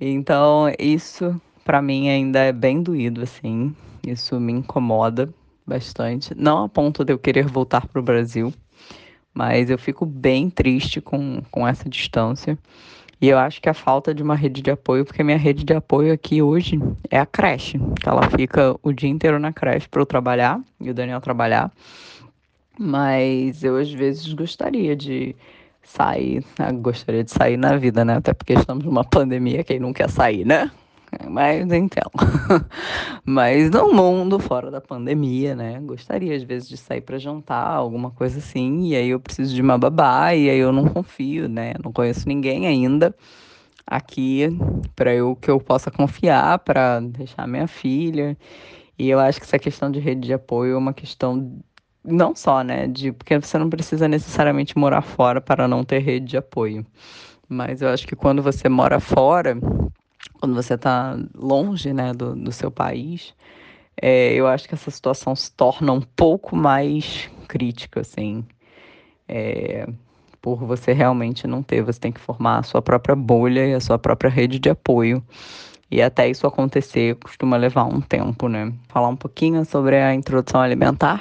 Então, 0.00 0.66
isso 0.78 1.40
para 1.68 1.82
mim 1.82 2.08
ainda 2.08 2.38
é 2.38 2.50
bem 2.50 2.82
doído, 2.82 3.20
assim. 3.20 3.76
Isso 4.06 4.40
me 4.40 4.54
incomoda 4.54 5.28
bastante. 5.66 6.34
Não 6.34 6.64
a 6.64 6.68
ponto 6.68 7.04
de 7.04 7.12
eu 7.12 7.18
querer 7.18 7.44
voltar 7.46 7.86
para 7.86 8.00
o 8.00 8.02
Brasil, 8.02 8.54
mas 9.34 9.68
eu 9.68 9.76
fico 9.76 10.06
bem 10.06 10.48
triste 10.48 10.98
com, 10.98 11.42
com 11.50 11.68
essa 11.68 11.86
distância. 11.86 12.58
E 13.20 13.28
eu 13.28 13.36
acho 13.36 13.60
que 13.60 13.68
a 13.68 13.74
falta 13.74 14.14
de 14.14 14.22
uma 14.22 14.34
rede 14.34 14.62
de 14.62 14.70
apoio, 14.70 15.04
porque 15.04 15.22
minha 15.22 15.36
rede 15.36 15.62
de 15.62 15.74
apoio 15.74 16.10
aqui 16.10 16.40
hoje 16.40 16.80
é 17.10 17.18
a 17.18 17.26
creche. 17.26 17.78
Ela 18.02 18.30
fica 18.30 18.74
o 18.82 18.90
dia 18.90 19.10
inteiro 19.10 19.38
na 19.38 19.52
creche 19.52 19.86
para 19.90 20.00
eu 20.00 20.06
trabalhar 20.06 20.58
e 20.80 20.88
o 20.88 20.94
Daniel 20.94 21.20
trabalhar. 21.20 21.70
Mas 22.78 23.62
eu 23.62 23.76
às 23.76 23.92
vezes 23.92 24.32
gostaria 24.32 24.96
de 24.96 25.36
sair, 25.82 26.42
ah, 26.58 26.72
gostaria 26.72 27.22
de 27.22 27.30
sair 27.30 27.58
na 27.58 27.76
vida, 27.76 28.06
né? 28.06 28.14
Até 28.14 28.32
porque 28.32 28.54
estamos 28.54 28.86
numa 28.86 29.04
pandemia, 29.04 29.62
quem 29.62 29.78
não 29.78 29.92
quer 29.92 30.08
sair, 30.08 30.46
né? 30.46 30.70
Mas 31.26 31.70
então. 31.72 32.10
Mas 33.24 33.70
no 33.70 33.92
mundo 33.92 34.38
fora 34.38 34.70
da 34.70 34.80
pandemia, 34.80 35.54
né? 35.54 35.80
Gostaria 35.80 36.34
às 36.36 36.42
vezes 36.42 36.68
de 36.68 36.76
sair 36.76 37.00
para 37.00 37.18
jantar, 37.18 37.68
alguma 37.76 38.10
coisa 38.10 38.38
assim, 38.38 38.88
e 38.88 38.96
aí 38.96 39.08
eu 39.10 39.20
preciso 39.20 39.54
de 39.54 39.60
uma 39.62 39.78
babá, 39.78 40.34
e 40.34 40.48
aí 40.48 40.58
eu 40.58 40.72
não 40.72 40.86
confio, 40.88 41.48
né? 41.48 41.74
Não 41.82 41.92
conheço 41.92 42.28
ninguém 42.28 42.66
ainda 42.66 43.14
aqui 43.86 44.48
para 44.94 45.14
eu 45.14 45.34
que 45.34 45.50
eu 45.50 45.58
possa 45.58 45.90
confiar 45.90 46.58
para 46.60 47.00
deixar 47.00 47.48
minha 47.48 47.66
filha. 47.66 48.36
E 48.98 49.08
eu 49.08 49.18
acho 49.18 49.38
que 49.40 49.46
essa 49.46 49.58
questão 49.58 49.90
de 49.90 50.00
rede 50.00 50.22
de 50.22 50.34
apoio 50.34 50.74
é 50.74 50.78
uma 50.78 50.92
questão 50.92 51.60
não 52.04 52.34
só, 52.34 52.62
né, 52.62 52.86
de 52.86 53.12
porque 53.12 53.38
você 53.38 53.58
não 53.58 53.68
precisa 53.68 54.08
necessariamente 54.08 54.76
morar 54.78 55.02
fora 55.02 55.40
para 55.40 55.68
não 55.68 55.84
ter 55.84 55.98
rede 56.00 56.26
de 56.26 56.36
apoio. 56.36 56.86
Mas 57.48 57.82
eu 57.82 57.88
acho 57.88 58.06
que 58.06 58.16
quando 58.16 58.42
você 58.42 58.68
mora 58.68 59.00
fora, 59.00 59.56
quando 60.40 60.54
você 60.54 60.74
está 60.74 61.18
longe 61.34 61.92
né, 61.92 62.12
do, 62.12 62.34
do 62.34 62.52
seu 62.52 62.70
país, 62.70 63.34
é, 64.00 64.32
eu 64.34 64.46
acho 64.46 64.68
que 64.68 64.74
essa 64.74 64.90
situação 64.90 65.34
se 65.34 65.50
torna 65.52 65.92
um 65.92 66.00
pouco 66.00 66.54
mais 66.54 67.28
crítica, 67.48 68.00
assim, 68.00 68.44
é, 69.26 69.88
por 70.40 70.64
você 70.64 70.92
realmente 70.92 71.46
não 71.46 71.62
ter, 71.62 71.82
você 71.82 71.98
tem 71.98 72.12
que 72.12 72.20
formar 72.20 72.58
a 72.58 72.62
sua 72.62 72.80
própria 72.80 73.16
bolha 73.16 73.66
e 73.66 73.74
a 73.74 73.80
sua 73.80 73.98
própria 73.98 74.30
rede 74.30 74.58
de 74.58 74.70
apoio. 74.70 75.22
E 75.90 76.02
até 76.02 76.28
isso 76.28 76.46
acontecer 76.46 77.16
costuma 77.16 77.56
levar 77.56 77.84
um 77.84 78.00
tempo, 78.00 78.46
né? 78.46 78.72
Falar 78.88 79.08
um 79.08 79.16
pouquinho 79.16 79.64
sobre 79.64 79.96
a 79.96 80.14
introdução 80.14 80.60
alimentar, 80.60 81.18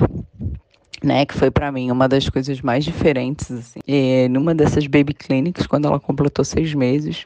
né? 1.02 1.26
Que 1.26 1.34
foi 1.34 1.50
para 1.50 1.72
mim 1.72 1.90
uma 1.90 2.08
das 2.08 2.28
coisas 2.30 2.60
mais 2.62 2.84
diferentes, 2.84 3.50
assim. 3.50 3.80
E 3.88 4.28
numa 4.30 4.54
dessas 4.54 4.86
baby 4.86 5.14
clinics, 5.14 5.66
quando 5.66 5.88
ela 5.88 6.02
completou 6.02 6.44
seis 6.44 6.74
meses, 6.74 7.26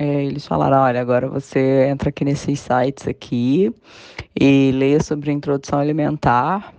é, 0.00 0.24
eles 0.24 0.46
falaram, 0.46 0.78
olha, 0.78 0.98
agora 0.98 1.28
você 1.28 1.86
entra 1.90 2.08
aqui 2.08 2.24
nesses 2.24 2.58
sites 2.58 3.06
aqui 3.06 3.70
e 4.34 4.72
leia 4.72 5.02
sobre 5.02 5.30
introdução 5.30 5.78
alimentar 5.78 6.72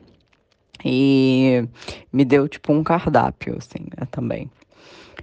e 0.83 1.63
me 2.11 2.25
deu 2.25 2.47
tipo 2.47 2.73
um 2.73 2.83
cardápio, 2.83 3.57
assim, 3.59 3.85
né, 3.95 4.07
também. 4.09 4.49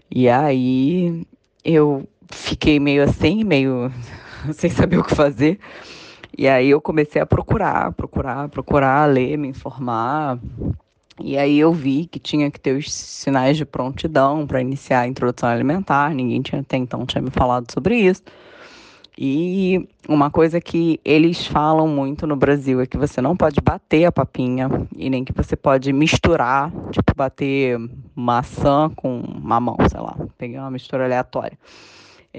E 0.08 0.28
aí 0.28 1.26
eu 1.64 2.08
fiquei 2.30 2.78
meio 2.78 3.02
assim, 3.02 3.42
meio 3.42 3.90
sem 4.54 4.70
saber 4.70 4.98
o 4.98 5.04
que 5.04 5.16
fazer. 5.16 5.58
E 6.38 6.46
aí 6.46 6.70
eu 6.70 6.80
comecei 6.80 7.20
a 7.20 7.26
procurar, 7.26 7.90
procurar, 7.94 8.48
procurar, 8.48 9.06
ler, 9.06 9.37
me 9.37 9.48
informar. 9.48 10.38
E 11.20 11.37
aí 11.37 11.59
eu 11.59 11.72
vi 11.72 12.07
que 12.07 12.18
tinha 12.18 12.50
que 12.50 12.61
ter 12.61 12.76
os 12.76 12.92
sinais 12.92 13.57
de 13.57 13.64
prontidão 13.64 14.46
para 14.46 14.61
iniciar 14.61 15.00
a 15.00 15.09
introdução 15.09 15.48
alimentar, 15.48 16.14
ninguém 16.14 16.40
tinha 16.40 16.61
até 16.61 16.76
então 16.76 17.04
tinha 17.04 17.22
me 17.22 17.31
falado 17.31 17.70
sobre 17.72 17.96
isso. 17.96 18.22
E 19.20 19.88
uma 20.09 20.31
coisa 20.31 20.61
que 20.61 21.00
eles 21.04 21.44
falam 21.44 21.88
muito 21.88 22.24
no 22.24 22.37
Brasil 22.37 22.81
é 22.81 22.87
que 22.87 22.96
você 22.96 23.20
não 23.20 23.37
pode 23.37 23.61
bater 23.61 24.04
a 24.04 24.12
papinha 24.12 24.70
e 24.96 25.11
nem 25.11 25.24
que 25.24 25.33
você 25.33 25.57
pode 25.57 25.92
misturar, 25.92 26.70
tipo 26.92 27.12
bater 27.16 27.76
maçã 28.14 28.88
com 28.94 29.20
mamão, 29.42 29.76
sei 29.90 30.00
lá, 30.00 30.16
pegar 30.38 30.61
uma 30.61 30.70
mistura 30.70 31.04
aleatória 31.04 31.59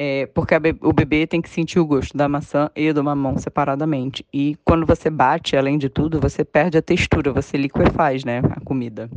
é, 0.02 0.28
porque 0.28 0.56
o 0.82 0.94
bebê 0.94 1.28
tem 1.28 1.42
que 1.42 1.50
sentir 1.50 1.78
o 1.78 1.86
gosto 1.86 2.16
da 2.16 2.30
maçã 2.30 2.72
e 2.74 2.94
do 2.94 3.04
mamão 3.04 3.38
separadamente. 3.38 4.26
E 4.34 4.56
quando 4.64 4.86
você 4.86 5.10
bate, 5.10 5.58
além 5.58 5.78
de 5.78 5.90
tudo, 5.90 6.22
você 6.22 6.46
perde 6.46 6.78
a 6.78 6.82
textura, 6.82 7.34
você 7.34 7.58
liquefaz, 7.58 8.24
né, 8.24 8.42
a 8.52 8.62
comida. 8.62 9.10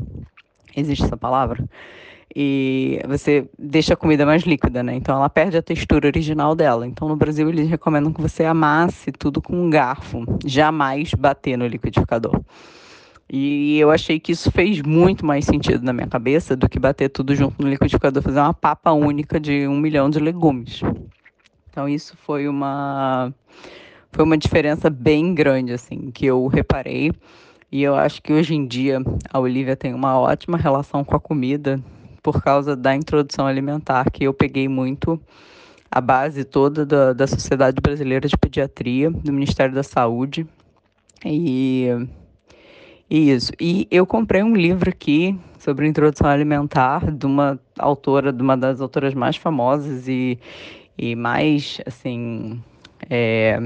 Existe 0.75 1.05
essa 1.05 1.17
palavra? 1.17 1.65
e 2.35 2.99
você 3.07 3.47
deixa 3.59 3.93
a 3.93 3.97
comida 3.97 4.25
mais 4.25 4.43
líquida, 4.43 4.83
né? 4.83 4.95
Então 4.95 5.15
ela 5.15 5.29
perde 5.29 5.59
a 5.59 5.63
textura 5.63 6.07
original 6.07 6.55
dela. 6.55 6.87
Então 6.87 7.07
no 7.07 7.15
Brasil 7.15 7.47
eles 7.51 7.69
recomendam 7.69 8.11
que 8.11 8.23
você 8.23 8.43
amasse 8.43 9.13
tudo 9.13 9.43
com 9.43 9.55
um 9.55 9.69
garfo, 9.69 10.25
jamais 10.47 11.13
bater 11.13 11.59
no 11.59 11.67
liquidificador. 11.67 12.41
E 13.35 13.79
eu 13.79 13.91
achei 13.91 14.21
que 14.21 14.33
isso 14.33 14.51
fez 14.51 14.83
muito 14.83 15.25
mais 15.25 15.47
sentido 15.47 15.83
na 15.83 15.95
minha 15.95 16.07
cabeça 16.07 16.55
do 16.55 16.69
que 16.69 16.79
bater 16.79 17.09
tudo 17.09 17.35
junto 17.35 17.63
no 17.63 17.71
liquidificador, 17.71 18.23
fazer 18.23 18.39
uma 18.39 18.53
papa 18.53 18.93
única 18.93 19.41
de 19.41 19.67
um 19.67 19.81
milhão 19.81 20.11
de 20.11 20.19
legumes. 20.19 20.83
Então 21.71 21.89
isso 21.89 22.15
foi 22.15 22.47
uma 22.47 23.33
foi 24.11 24.23
uma 24.23 24.37
diferença 24.37 24.91
bem 24.91 25.35
grande 25.35 25.73
assim 25.73 26.11
que 26.11 26.27
eu 26.27 26.47
reparei. 26.47 27.11
E 27.71 27.83
eu 27.83 27.95
acho 27.95 28.23
que 28.23 28.35
hoje 28.35 28.55
em 28.55 28.67
dia 28.67 29.01
a 29.33 29.41
Olivia 29.41 29.75
tem 29.75 29.95
uma 29.95 30.21
ótima 30.21 30.59
relação 30.59 31.03
com 31.03 31.17
a 31.17 31.21
comida 31.21 31.81
por 32.23 32.43
causa 32.43 32.77
da 32.77 32.95
introdução 32.95 33.47
alimentar 33.47 34.11
que 34.11 34.25
eu 34.25 34.35
peguei 34.35 34.69
muito 34.69 35.19
a 35.91 36.03
base 36.03 36.45
toda 36.45 36.85
da, 36.85 37.15
da 37.15 37.27
Sociedade 37.27 37.81
Brasileira 37.81 38.29
de 38.29 38.37
Pediatria, 38.37 39.11
do 39.11 39.33
Ministério 39.33 39.75
da 39.75 39.83
Saúde. 39.83 40.47
E, 41.25 41.89
isso. 43.19 43.53
E 43.61 43.87
eu 43.91 44.07
comprei 44.07 44.43
um 44.43 44.55
livro 44.55 44.89
aqui 44.91 45.39
sobre 45.59 45.87
introdução 45.87 46.29
alimentar 46.29 47.11
de 47.11 47.27
uma 47.27 47.59
autora, 47.79 48.33
de 48.33 48.43
uma 48.43 48.57
das 48.57 48.81
autoras 48.81 49.15
mais 49.15 49.37
famosas 49.37 50.09
e, 50.09 50.39
e 50.97 51.15
mais, 51.15 51.81
assim, 51.87 52.63
é, 53.11 53.63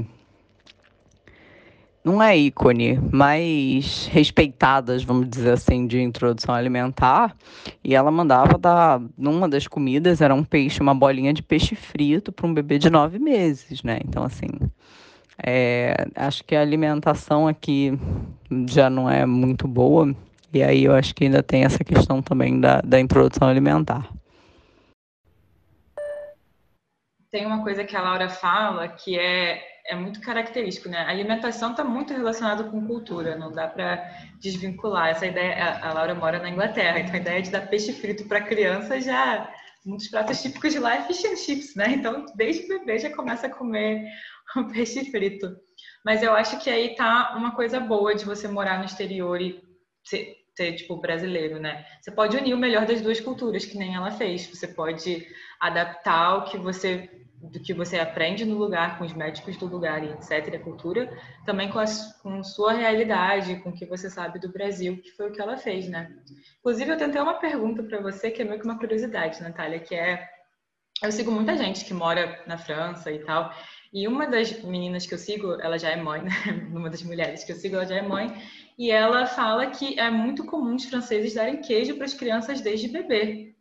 não 2.07 2.23
é 2.23 2.37
ícone, 2.37 2.99
mas 3.11 4.07
respeitadas, 4.07 5.03
vamos 5.03 5.29
dizer 5.29 5.51
assim, 5.51 5.85
de 5.85 6.01
introdução 6.01 6.55
alimentar. 6.55 7.35
E 7.83 7.95
ela 7.95 8.09
mandava 8.09 8.57
dar, 8.57 9.01
numa 9.17 9.49
das 9.49 9.67
comidas, 9.67 10.21
era 10.21 10.33
um 10.33 10.43
peixe, 10.43 10.81
uma 10.81 10.95
bolinha 10.95 11.33
de 11.33 11.43
peixe 11.43 11.75
frito 11.75 12.31
para 12.31 12.47
um 12.47 12.53
bebê 12.53 12.79
de 12.79 12.89
nove 12.89 13.19
meses, 13.19 13.83
né? 13.83 13.99
Então, 14.05 14.23
assim, 14.23 14.47
é, 15.45 16.07
acho 16.15 16.43
que 16.43 16.55
a 16.55 16.61
alimentação 16.61 17.47
aqui 17.47 17.97
já 18.67 18.89
não 18.89 19.09
é 19.09 19.25
muito 19.25 19.67
boa. 19.67 20.13
E 20.53 20.63
aí 20.63 20.85
eu 20.85 20.95
acho 20.95 21.13
que 21.13 21.25
ainda 21.25 21.43
tem 21.43 21.65
essa 21.65 21.83
questão 21.83 22.21
também 22.21 22.59
da, 22.59 22.81
da 22.81 22.99
introdução 22.99 23.47
alimentar. 23.47 24.09
Tem 27.29 27.45
uma 27.45 27.61
coisa 27.61 27.83
que 27.83 27.95
a 27.95 28.01
Laura 28.01 28.29
fala 28.29 28.87
que 28.87 29.19
é 29.19 29.61
é 29.89 29.95
muito 29.95 30.19
característico, 30.19 30.89
né? 30.89 30.97
A 30.97 31.09
alimentação 31.09 31.71
está 31.71 31.81
muito 31.81 32.13
relacionada 32.13 32.65
com 32.65 32.85
cultura, 32.85 33.37
não 33.37 33.53
dá 33.53 33.67
para 33.67 34.03
desvincular. 34.41 35.07
Essa 35.07 35.25
ideia, 35.25 35.79
a 35.81 35.93
Laura 35.93 36.13
mora 36.13 36.39
na 36.39 36.49
Inglaterra, 36.49 36.99
então 36.99 37.15
a 37.15 37.17
ideia 37.17 37.41
de 37.41 37.49
dar 37.49 37.61
peixe 37.67 37.93
frito 37.93 38.25
para 38.25 38.41
criança 38.41 38.99
já 38.99 39.49
um 39.85 39.95
dos 39.95 40.09
pratos 40.09 40.41
típicos 40.41 40.73
de 40.73 40.79
lá 40.79 40.95
é 40.95 41.01
fish 41.03 41.23
and 41.23 41.37
chips, 41.37 41.73
né? 41.73 41.93
Então, 41.93 42.25
desde 42.35 42.67
bebê 42.67 42.99
já 42.99 43.09
começa 43.09 43.47
a 43.47 43.49
comer 43.49 44.05
o 44.55 44.67
peixe 44.71 45.09
frito. 45.11 45.55
Mas 46.03 46.23
eu 46.23 46.33
acho 46.33 46.59
que 46.59 46.69
aí 46.69 46.95
tá 46.95 47.35
uma 47.35 47.55
coisa 47.55 47.79
boa 47.79 48.15
de 48.15 48.25
você 48.25 48.47
morar 48.47 48.79
no 48.79 48.85
exterior 48.85 49.41
e 49.41 49.61
ser, 50.03 50.35
ser 50.55 50.73
tipo 50.73 50.97
brasileiro, 50.97 51.59
né? 51.59 51.85
Você 52.01 52.11
pode 52.11 52.37
unir 52.37 52.53
o 52.53 52.57
melhor 52.57 52.85
das 52.85 53.01
duas 53.01 53.19
culturas, 53.19 53.65
que 53.65 53.77
nem 53.77 53.95
ela 53.95 54.11
fez. 54.11 54.47
Você 54.47 54.67
pode 54.67 55.27
adaptar 55.59 56.37
o 56.37 56.45
que 56.45 56.57
você 56.57 57.09
do 57.41 57.59
que 57.59 57.73
você 57.73 57.99
aprende 57.99 58.43
no 58.43 58.57
lugar, 58.57 58.97
com 58.97 59.05
os 59.05 59.13
médicos 59.13 59.57
do 59.57 59.67
lugar 59.67 60.03
e 60.03 60.11
etc., 60.11 60.55
a 60.55 60.59
cultura, 60.59 61.07
também 61.45 61.69
com 61.69 61.79
a 61.79 61.85
com 62.23 62.43
sua 62.43 62.73
realidade, 62.73 63.57
com 63.57 63.69
o 63.69 63.73
que 63.73 63.85
você 63.85 64.09
sabe 64.09 64.39
do 64.39 64.51
Brasil, 64.51 64.99
que 65.01 65.11
foi 65.11 65.29
o 65.29 65.31
que 65.31 65.41
ela 65.41 65.57
fez, 65.57 65.87
né? 65.87 66.11
Inclusive, 66.59 66.91
eu 66.91 66.97
tentei 66.97 67.21
uma 67.21 67.35
pergunta 67.35 67.83
para 67.83 68.01
você, 68.01 68.31
que 68.31 68.41
é 68.41 68.45
meio 68.45 68.59
que 68.59 68.65
uma 68.65 68.79
curiosidade, 68.79 69.41
Natália, 69.41 69.79
que 69.79 69.93
é... 69.93 70.27
Eu 71.03 71.11
sigo 71.11 71.31
muita 71.31 71.55
gente 71.55 71.85
que 71.85 71.93
mora 71.93 72.43
na 72.47 72.57
França 72.57 73.11
e 73.11 73.19
tal, 73.19 73.53
e 73.93 74.07
uma 74.07 74.27
das 74.27 74.63
meninas 74.63 75.05
que 75.05 75.13
eu 75.13 75.17
sigo, 75.17 75.53
ela 75.61 75.77
já 75.77 75.89
é 75.89 75.95
mãe, 75.95 76.21
né? 76.21 76.31
Uma 76.71 76.89
das 76.89 77.03
mulheres 77.03 77.43
que 77.43 77.51
eu 77.51 77.55
sigo, 77.55 77.75
ela 77.75 77.85
já 77.85 77.95
é 77.95 78.01
mãe, 78.01 78.35
e 78.77 78.91
ela 78.91 79.25
fala 79.25 79.67
que 79.67 79.99
é 79.99 80.09
muito 80.09 80.45
comum 80.45 80.75
os 80.75 80.85
franceses 80.85 81.33
darem 81.33 81.61
queijo 81.61 81.95
para 81.95 82.05
as 82.05 82.13
crianças 82.13 82.61
desde 82.61 82.87
bebê. 82.87 83.55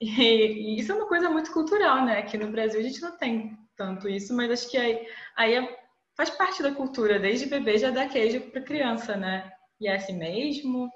E, 0.00 0.06
e, 0.06 0.78
isso 0.78 0.92
é 0.92 0.94
uma 0.94 1.06
coisa 1.08 1.30
muito 1.30 1.52
cultural, 1.52 2.04
né? 2.04 2.18
Aqui 2.18 2.36
no 2.36 2.50
Brasil 2.50 2.80
a 2.80 2.82
gente 2.82 3.00
não 3.00 3.16
tem 3.16 3.56
tanto 3.76 4.08
isso, 4.08 4.34
mas 4.34 4.50
acho 4.50 4.70
que 4.70 4.76
aí, 4.76 5.06
aí 5.36 5.54
é, 5.54 5.78
faz 6.16 6.30
parte 6.30 6.62
da 6.62 6.72
cultura, 6.72 7.18
desde 7.18 7.46
bebê 7.46 7.78
já 7.78 7.90
dá 7.90 8.06
queijo 8.06 8.40
para 8.50 8.62
criança, 8.62 9.16
né? 9.16 9.50
E 9.80 9.88
é 9.88 9.96
assim 9.96 10.16
mesmo? 10.16 10.90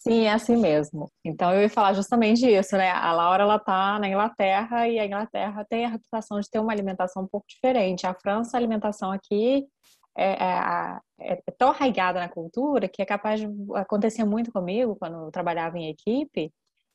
Sim, 0.00 0.24
é 0.24 0.32
assim 0.32 0.56
mesmo. 0.56 1.10
Então 1.22 1.52
eu 1.52 1.60
ia 1.62 1.68
falar 1.68 1.92
justamente 1.92 2.46
isso, 2.46 2.74
né? 2.76 2.90
A 2.90 3.12
Laura 3.12 3.42
ela 3.42 3.58
tá 3.58 3.98
na 3.98 4.08
Inglaterra 4.08 4.88
e 4.88 4.98
a 4.98 5.04
Inglaterra 5.04 5.64
tem 5.68 5.84
a 5.84 5.90
reputação 5.90 6.40
de 6.40 6.48
ter 6.48 6.58
uma 6.58 6.72
alimentação 6.72 7.22
um 7.24 7.28
pouco 7.28 7.46
diferente. 7.46 8.06
A 8.06 8.14
França, 8.14 8.56
a 8.56 8.58
alimentação 8.58 9.12
aqui 9.12 9.66
é, 10.16 10.32
é, 10.32 10.98
é, 11.20 11.42
é 11.46 11.52
tão 11.58 11.68
arraigada 11.68 12.18
na 12.18 12.30
cultura 12.30 12.88
que 12.88 13.02
é 13.02 13.04
capaz 13.04 13.40
de 13.40 13.46
acontecer 13.74 14.24
muito 14.24 14.50
comigo 14.50 14.96
quando 14.96 15.26
eu 15.26 15.30
trabalhava 15.30 15.78
em 15.78 15.90
equipe 15.90 16.50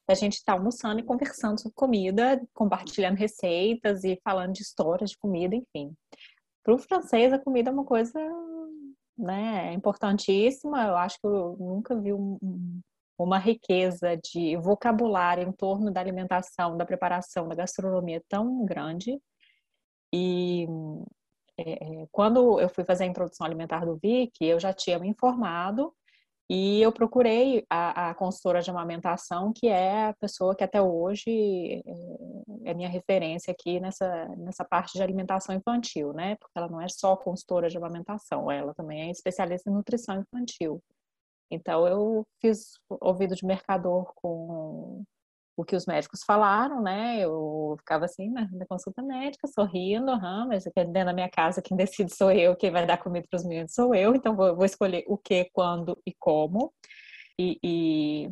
a 0.07 0.13
gente 0.13 0.33
estar 0.33 0.53
tá 0.53 0.59
almoçando 0.59 0.99
e 0.99 1.03
conversando 1.03 1.59
sobre 1.59 1.75
comida, 1.75 2.41
compartilhando 2.53 3.17
receitas 3.17 4.03
e 4.03 4.19
falando 4.23 4.53
de 4.53 4.61
histórias 4.61 5.11
de 5.11 5.17
comida, 5.17 5.55
enfim. 5.55 5.93
Para 6.63 6.75
o 6.75 6.77
francês, 6.77 7.33
a 7.33 7.39
comida 7.39 7.69
é 7.69 7.73
uma 7.73 7.85
coisa 7.85 8.19
né, 9.17 9.73
importantíssima. 9.73 10.83
Eu 10.83 10.95
acho 10.97 11.19
que 11.19 11.27
eu 11.27 11.55
nunca 11.59 11.99
vi 11.99 12.13
um, 12.13 12.37
uma 13.17 13.37
riqueza 13.37 14.17
de 14.17 14.57
vocabulário 14.57 15.47
em 15.47 15.51
torno 15.51 15.91
da 15.91 16.01
alimentação, 16.01 16.77
da 16.77 16.85
preparação, 16.85 17.47
da 17.47 17.55
gastronomia 17.55 18.21
tão 18.27 18.65
grande. 18.65 19.19
E 20.13 20.67
é, 21.57 22.03
é 22.03 22.07
quando 22.11 22.59
eu 22.59 22.69
fui 22.69 22.83
fazer 22.83 23.05
a 23.05 23.07
introdução 23.07 23.45
alimentar 23.45 23.85
do 23.85 23.97
VIC, 23.97 24.33
eu 24.41 24.59
já 24.59 24.73
tinha 24.73 24.99
me 24.99 25.07
informado 25.07 25.93
e 26.49 26.79
eu 26.81 26.91
procurei 26.91 27.65
a, 27.69 28.11
a 28.11 28.15
consultora 28.15 28.61
de 28.61 28.69
amamentação, 28.69 29.51
que 29.51 29.67
é 29.67 30.09
a 30.09 30.13
pessoa 30.13 30.55
que 30.55 30.63
até 30.63 30.79
hoje 30.79 31.81
é, 31.83 32.69
é 32.69 32.73
minha 32.75 32.89
referência 32.89 33.51
aqui 33.51 33.79
nessa, 33.79 34.27
nessa 34.37 34.63
parte 34.63 34.93
de 34.93 35.01
alimentação 35.01 35.55
infantil, 35.55 36.13
né? 36.13 36.35
Porque 36.35 36.51
ela 36.55 36.67
não 36.69 36.79
é 36.79 36.87
só 36.87 37.15
consultora 37.15 37.67
de 37.67 37.77
amamentação, 37.77 38.51
ela 38.51 38.75
também 38.75 39.07
é 39.07 39.11
especialista 39.11 39.69
em 39.69 39.73
nutrição 39.73 40.19
infantil. 40.21 40.83
Então, 41.51 41.87
eu 41.87 42.25
fiz 42.41 42.79
ouvido 42.89 43.35
de 43.35 43.45
mercador 43.45 44.11
com 44.15 45.03
o 45.57 45.63
que 45.63 45.75
os 45.75 45.85
médicos 45.85 46.21
falaram, 46.23 46.81
né? 46.81 47.19
Eu 47.19 47.75
ficava 47.79 48.05
assim 48.05 48.29
na, 48.29 48.47
consulta 48.67 49.01
médica, 49.01 49.47
sorrindo, 49.47 50.11
uhum, 50.11 50.47
mas 50.47 50.65
dentro 50.75 51.05
da 51.05 51.13
minha 51.13 51.29
casa 51.29 51.61
quem 51.61 51.77
decide 51.77 52.13
sou 52.13 52.31
eu, 52.31 52.55
quem 52.55 52.71
vai 52.71 52.85
dar 52.85 52.97
comida 52.97 53.25
para 53.29 53.37
os 53.37 53.45
meninos 53.45 53.73
sou 53.73 53.95
eu, 53.95 54.13
então 54.15 54.35
vou, 54.35 54.55
vou, 54.55 54.65
escolher 54.65 55.03
o 55.07 55.17
que, 55.17 55.49
quando 55.53 55.97
e 56.05 56.13
como. 56.19 56.73
E, 57.39 57.57
e, 57.63 58.29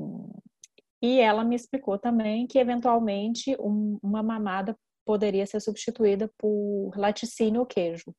e 1.01 1.19
ela 1.19 1.43
me 1.43 1.55
explicou 1.55 1.97
também 1.97 2.45
que 2.47 2.59
eventualmente 2.59 3.55
um, 3.59 3.97
uma 4.01 4.21
mamada 4.21 4.75
poderia 5.05 5.45
ser 5.45 5.59
substituída 5.61 6.29
por 6.37 6.91
laticínio 6.95 7.61
ou 7.61 7.65
queijo. 7.65 8.13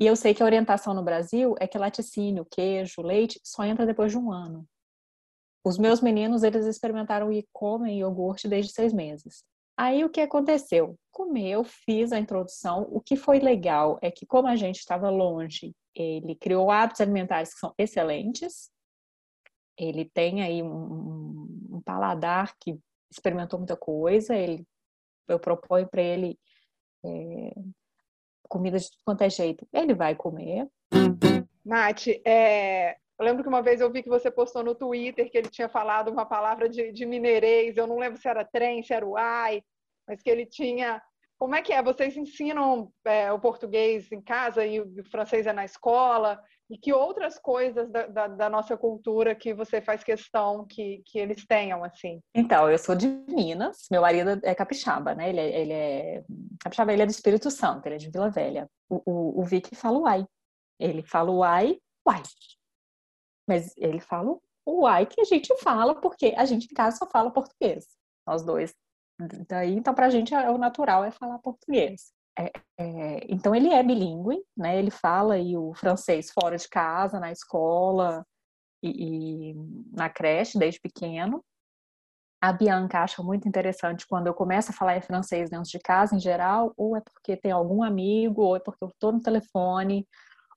E 0.00 0.06
eu 0.06 0.14
sei 0.14 0.32
que 0.32 0.42
a 0.42 0.46
orientação 0.46 0.94
no 0.94 1.02
Brasil 1.02 1.56
é 1.58 1.66
que 1.66 1.76
laticínio, 1.76 2.44
queijo, 2.44 3.02
leite 3.02 3.40
só 3.42 3.64
entra 3.64 3.84
depois 3.84 4.12
de 4.12 4.18
um 4.18 4.30
ano. 4.30 4.66
Os 5.64 5.76
meus 5.76 6.00
meninos, 6.00 6.42
eles 6.44 6.66
experimentaram 6.66 7.32
e 7.32 7.46
comem 7.52 7.98
iogurte 7.98 8.48
desde 8.48 8.72
seis 8.72 8.92
meses. 8.92 9.44
Aí 9.76 10.04
o 10.04 10.10
que 10.10 10.20
aconteceu? 10.20 10.98
Comeu, 11.10 11.64
fiz 11.64 12.12
a 12.12 12.18
introdução. 12.18 12.88
O 12.90 13.00
que 13.00 13.16
foi 13.16 13.38
legal 13.38 13.98
é 14.00 14.10
que, 14.10 14.24
como 14.24 14.48
a 14.48 14.56
gente 14.56 14.78
estava 14.78 15.10
longe, 15.10 15.74
ele 15.94 16.34
criou 16.36 16.70
hábitos 16.70 17.00
alimentares 17.00 17.52
que 17.52 17.60
são 17.60 17.74
excelentes. 17.76 18.70
Ele 19.76 20.04
tem 20.04 20.42
aí 20.42 20.62
um, 20.62 21.48
um 21.70 21.82
paladar 21.84 22.56
que 22.58 22.78
experimentou 23.10 23.58
muita 23.58 23.76
coisa. 23.76 24.34
Ele, 24.34 24.66
eu 25.28 25.38
proponho 25.38 25.88
para 25.88 26.02
ele 26.02 26.38
é, 27.04 27.52
comida 28.48 28.78
de 28.78 28.90
tudo 28.90 29.02
quanto 29.04 29.22
é 29.22 29.30
jeito. 29.30 29.66
Ele 29.72 29.94
vai 29.94 30.14
comer. 30.14 30.66
Nath, 31.64 32.08
é, 32.24 32.96
eu 33.18 33.24
lembro 33.24 33.42
que 33.42 33.48
uma 33.48 33.60
vez 33.60 33.80
eu 33.80 33.90
vi 33.90 34.02
que 34.02 34.08
você 34.08 34.30
postou 34.30 34.62
no 34.62 34.74
Twitter 34.74 35.30
que 35.30 35.36
ele 35.36 35.50
tinha 35.50 35.68
falado 35.68 36.10
uma 36.10 36.24
palavra 36.24 36.68
de, 36.68 36.92
de 36.92 37.04
mineirês, 37.04 37.76
eu 37.76 37.86
não 37.86 37.98
lembro 37.98 38.20
se 38.20 38.28
era 38.28 38.44
trem, 38.44 38.82
se 38.82 38.94
era 38.94 39.06
uai, 39.06 39.62
mas 40.06 40.22
que 40.22 40.30
ele 40.30 40.46
tinha. 40.46 41.02
Como 41.36 41.54
é 41.54 41.62
que 41.62 41.72
é? 41.72 41.82
Vocês 41.82 42.16
ensinam 42.16 42.92
é, 43.04 43.30
o 43.32 43.38
português 43.38 44.10
em 44.10 44.20
casa 44.20 44.64
e 44.64 44.80
o 44.80 45.04
francês 45.10 45.46
é 45.46 45.52
na 45.52 45.64
escola? 45.64 46.40
E 46.70 46.76
que 46.76 46.92
outras 46.92 47.38
coisas 47.38 47.90
da, 47.90 48.06
da, 48.06 48.26
da, 48.28 48.50
nossa 48.50 48.76
cultura 48.76 49.34
que 49.34 49.54
você 49.54 49.80
faz 49.80 50.04
questão 50.04 50.66
que, 50.66 51.02
que 51.06 51.18
eles 51.18 51.46
tenham, 51.46 51.82
assim? 51.82 52.20
Então, 52.34 52.70
eu 52.70 52.76
sou 52.76 52.94
de 52.94 53.06
Minas, 53.06 53.86
meu 53.90 54.02
marido 54.02 54.38
é 54.42 54.54
capixaba, 54.54 55.14
né? 55.14 55.30
Ele 55.30 55.40
é, 55.40 55.60
ele 55.60 55.72
é... 55.72 56.24
capixaba, 56.60 56.92
ele 56.92 57.02
é 57.02 57.06
do 57.06 57.10
Espírito 57.10 57.50
Santo, 57.50 57.86
ele 57.86 57.94
é 57.94 57.98
de 57.98 58.10
Vila 58.10 58.28
Velha. 58.28 58.68
O, 58.88 59.02
o, 59.06 59.40
o 59.40 59.44
Vicky 59.44 59.74
fala 59.74 59.98
uai. 59.98 60.26
Ele 60.78 61.02
fala 61.02 61.30
uai, 61.30 61.78
uai. 62.06 62.22
Mas 63.48 63.74
ele 63.78 63.98
fala 63.98 64.38
o 64.70 64.86
ai 64.86 65.06
que 65.06 65.22
a 65.22 65.24
gente 65.24 65.56
fala, 65.62 65.98
porque 65.98 66.34
a 66.36 66.44
gente 66.44 66.66
em 66.70 66.74
casa 66.74 66.98
só 66.98 67.06
fala 67.06 67.30
português, 67.30 67.86
nós 68.26 68.44
dois. 68.44 68.74
Daí, 69.48 69.74
então, 69.74 69.94
para 69.94 70.06
a 70.06 70.10
gente, 70.10 70.34
é, 70.34 70.50
o 70.50 70.58
natural 70.58 71.02
é 71.04 71.10
falar 71.10 71.38
português. 71.38 72.12
É, 72.38 72.52
é, 72.78 73.26
então, 73.28 73.54
ele 73.54 73.68
é 73.68 73.82
bilíngue, 73.82 74.40
né? 74.56 74.78
Ele 74.78 74.90
fala 74.90 75.34
aí 75.34 75.56
o 75.56 75.74
francês 75.74 76.30
fora 76.30 76.56
de 76.56 76.68
casa, 76.68 77.18
na 77.18 77.32
escola 77.32 78.24
e, 78.82 79.50
e 79.50 79.54
na 79.92 80.08
creche, 80.08 80.58
desde 80.58 80.80
pequeno. 80.80 81.44
A 82.40 82.52
Bianca 82.52 83.00
acha 83.02 83.20
muito 83.22 83.48
interessante 83.48 84.06
quando 84.06 84.28
eu 84.28 84.34
começo 84.34 84.70
a 84.70 84.74
falar 84.74 84.96
em 84.96 85.02
francês 85.02 85.50
dentro 85.50 85.68
de 85.68 85.78
casa, 85.80 86.14
em 86.14 86.20
geral, 86.20 86.72
ou 86.76 86.96
é 86.96 87.00
porque 87.00 87.36
tem 87.36 87.50
algum 87.50 87.82
amigo, 87.82 88.42
ou 88.42 88.56
é 88.56 88.60
porque 88.60 88.84
eu 88.84 88.88
estou 88.88 89.10
no 89.12 89.20
telefone, 89.20 90.06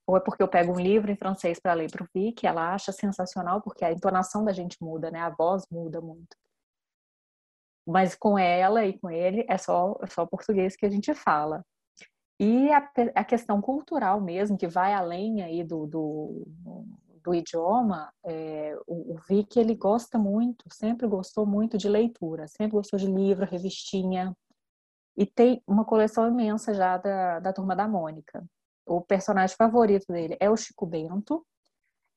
ou 0.05 0.15
é 0.15 0.19
porque 0.19 0.43
eu 0.43 0.47
pego 0.47 0.73
um 0.73 0.79
livro 0.79 1.11
em 1.11 1.15
francês 1.15 1.59
para 1.59 1.73
ler 1.73 1.89
para 1.91 2.03
o 2.03 2.07
Vic, 2.13 2.45
ela 2.45 2.73
acha 2.73 2.91
sensacional, 2.91 3.61
porque 3.61 3.83
a 3.83 3.91
entonação 3.91 4.45
da 4.45 4.53
gente 4.53 4.77
muda, 4.79 5.09
né? 5.09 5.19
A 5.21 5.29
voz 5.31 5.65
muda 5.71 5.99
muito. 6.01 6.37
Mas 7.91 8.15
com 8.15 8.37
ela 8.37 8.85
e 8.85 8.97
com 8.97 9.09
ele 9.09 9.45
é 9.47 9.57
só, 9.57 9.97
é 10.01 10.07
só 10.07 10.25
português 10.25 10.75
que 10.75 10.85
a 10.85 10.89
gente 10.89 11.13
fala. 11.13 11.63
E 12.39 12.71
a, 12.71 12.91
a 13.15 13.23
questão 13.23 13.61
cultural 13.61 14.19
mesmo, 14.19 14.57
que 14.57 14.67
vai 14.67 14.93
além 14.93 15.43
aí 15.43 15.63
do, 15.63 15.85
do, 15.85 16.47
do 17.23 17.35
idioma, 17.35 18.11
é, 18.25 18.75
o, 18.87 19.13
o 19.13 19.17
Vic, 19.27 19.59
ele 19.59 19.75
gosta 19.75 20.17
muito, 20.17 20.65
sempre 20.73 21.05
gostou 21.07 21.45
muito 21.45 21.77
de 21.77 21.87
leitura, 21.87 22.47
sempre 22.47 22.77
gostou 22.77 22.97
de 22.97 23.05
livro, 23.05 23.45
revistinha, 23.45 24.35
e 25.15 25.25
tem 25.25 25.61
uma 25.67 25.85
coleção 25.85 26.27
imensa 26.27 26.73
já 26.73 26.97
da, 26.97 27.39
da 27.39 27.53
Turma 27.53 27.75
da 27.75 27.87
Mônica 27.87 28.43
o 28.85 29.01
personagem 29.01 29.55
favorito 29.55 30.11
dele 30.11 30.37
é 30.39 30.49
o 30.49 30.57
Chico 30.57 30.85
Bento. 30.85 31.45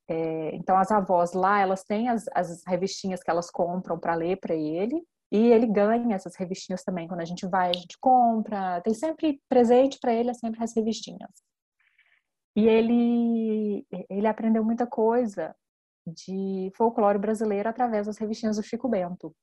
É, 0.06 0.54
então 0.54 0.76
as 0.76 0.90
avós 0.90 1.32
lá, 1.32 1.60
elas 1.60 1.82
têm 1.84 2.08
as, 2.08 2.26
as 2.34 2.62
revistinhas 2.66 3.22
que 3.22 3.30
elas 3.30 3.50
compram 3.50 3.98
para 3.98 4.14
ler 4.14 4.36
para 4.38 4.54
ele. 4.54 5.02
E 5.34 5.50
ele 5.50 5.66
ganha 5.66 6.14
essas 6.14 6.36
revistinhas 6.36 6.84
também. 6.84 7.08
Quando 7.08 7.22
a 7.22 7.24
gente 7.24 7.44
vai, 7.44 7.70
a 7.70 7.72
gente 7.72 7.98
compra. 7.98 8.80
Tem 8.82 8.94
sempre 8.94 9.42
presente 9.48 9.98
para 9.98 10.14
ele, 10.14 10.30
é 10.30 10.34
sempre 10.34 10.62
as 10.62 10.72
revistinhas. 10.76 11.28
E 12.54 12.68
ele, 12.68 13.84
ele 14.08 14.28
aprendeu 14.28 14.64
muita 14.64 14.86
coisa 14.86 15.52
de 16.06 16.70
folclore 16.76 17.18
brasileiro 17.18 17.68
através 17.68 18.06
das 18.06 18.16
revistinhas 18.16 18.58
do 18.58 18.62
Chico 18.62 18.88
Bento. 18.88 19.34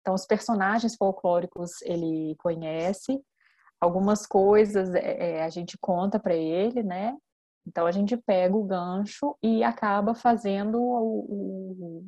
Então, 0.00 0.14
os 0.14 0.26
personagens 0.26 0.96
folclóricos 0.96 1.80
ele 1.82 2.34
conhece, 2.40 3.22
algumas 3.80 4.26
coisas 4.26 4.92
é, 4.96 5.36
é, 5.36 5.44
a 5.44 5.48
gente 5.48 5.78
conta 5.80 6.18
para 6.18 6.34
ele, 6.34 6.82
né? 6.82 7.16
Então 7.64 7.86
a 7.86 7.92
gente 7.92 8.16
pega 8.16 8.56
o 8.56 8.64
gancho 8.64 9.36
e 9.40 9.62
acaba 9.62 10.12
fazendo 10.12 10.80
o, 10.80 11.20
o, 11.28 12.04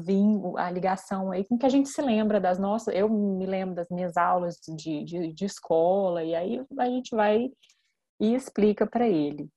vinho, 0.00 0.56
a 0.56 0.70
ligação 0.70 1.30
aí 1.30 1.44
com 1.44 1.58
que 1.58 1.66
a 1.66 1.68
gente 1.70 1.88
se 1.88 2.02
lembra 2.02 2.40
das 2.40 2.58
nossas. 2.58 2.94
Eu 2.94 3.08
me 3.08 3.46
lembro 3.46 3.74
das 3.74 3.88
minhas 3.88 4.16
aulas 4.16 4.56
de, 4.56 5.04
de, 5.04 5.32
de 5.32 5.44
escola, 5.44 6.22
e 6.22 6.34
aí 6.34 6.64
a 6.78 6.86
gente 6.86 7.14
vai 7.14 7.50
e 8.20 8.34
explica 8.34 8.86
para 8.86 9.08
ele. 9.08 9.48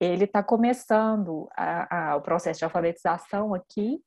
Ele 0.00 0.24
está 0.24 0.42
começando 0.42 1.48
a, 1.56 2.12
a, 2.12 2.16
o 2.16 2.22
processo 2.22 2.58
de 2.58 2.64
alfabetização 2.64 3.54
aqui, 3.54 4.00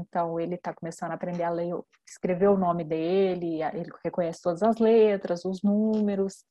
então, 0.00 0.38
ele 0.38 0.54
está 0.54 0.74
começando 0.74 1.12
a 1.12 1.14
aprender 1.14 1.42
a 1.42 1.50
ler, 1.50 1.74
escrever 2.06 2.48
o 2.48 2.56
nome 2.56 2.84
dele, 2.84 3.62
ele 3.62 3.90
reconhece 4.04 4.42
todas 4.42 4.62
as 4.62 4.76
letras, 4.76 5.44
os 5.44 5.62
números. 5.62 6.44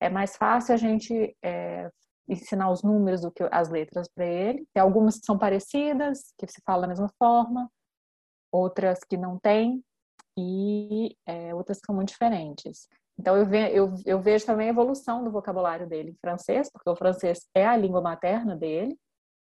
É 0.00 0.08
mais 0.08 0.36
fácil 0.36 0.74
a 0.74 0.76
gente 0.76 1.36
é, 1.42 1.90
ensinar 2.28 2.70
os 2.70 2.82
números 2.82 3.22
do 3.22 3.30
que 3.30 3.46
as 3.50 3.68
letras 3.68 4.08
para 4.08 4.26
ele. 4.26 4.66
Tem 4.72 4.82
algumas 4.82 5.18
que 5.18 5.26
são 5.26 5.38
parecidas, 5.38 6.32
que 6.38 6.46
se 6.46 6.60
fala 6.64 6.82
da 6.82 6.88
mesma 6.88 7.10
forma, 7.18 7.70
outras 8.52 9.00
que 9.00 9.16
não 9.16 9.38
têm, 9.38 9.82
e 10.36 11.16
é, 11.26 11.54
outras 11.54 11.80
que 11.80 11.86
são 11.86 11.94
muito 11.94 12.08
diferentes. 12.08 12.88
Então, 13.18 13.36
eu, 13.36 13.46
ve 13.46 13.76
eu, 13.76 13.94
eu 14.06 14.20
vejo 14.20 14.46
também 14.46 14.68
a 14.68 14.70
evolução 14.70 15.22
do 15.22 15.30
vocabulário 15.30 15.86
dele 15.86 16.10
em 16.10 16.18
francês, 16.20 16.70
porque 16.72 16.88
o 16.88 16.96
francês 16.96 17.46
é 17.54 17.66
a 17.66 17.76
língua 17.76 18.00
materna 18.00 18.56
dele, 18.56 18.98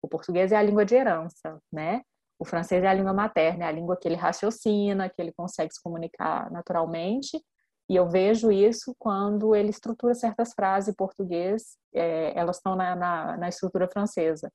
o 0.03 0.09
português 0.09 0.51
é 0.51 0.57
a 0.57 0.63
língua 0.63 0.85
de 0.85 0.95
herança, 0.95 1.61
né? 1.71 2.03
O 2.39 2.45
francês 2.45 2.83
é 2.83 2.87
a 2.87 2.95
língua 2.95 3.13
materna, 3.13 3.65
é 3.65 3.69
a 3.69 3.73
língua 3.73 3.99
que 3.99 4.09
ele 4.09 4.15
raciocina, 4.15 5.11
que 5.11 5.21
ele 5.21 5.33
consegue 5.33 5.75
se 5.75 5.83
comunicar 5.83 6.51
naturalmente. 6.51 7.39
E 7.87 7.97
eu 7.97 8.09
vejo 8.09 8.51
isso 8.51 8.95
quando 8.99 9.55
ele 9.55 9.69
estrutura 9.69 10.15
certas 10.15 10.55
frases 10.55 10.89
em 10.89 10.95
português, 10.95 11.77
é, 11.93 12.33
elas 12.39 12.57
estão 12.57 12.75
na, 12.75 12.97
na, 12.97 13.37
na, 13.37 13.49
estrutura 13.49 13.89
francesa. 13.89 14.51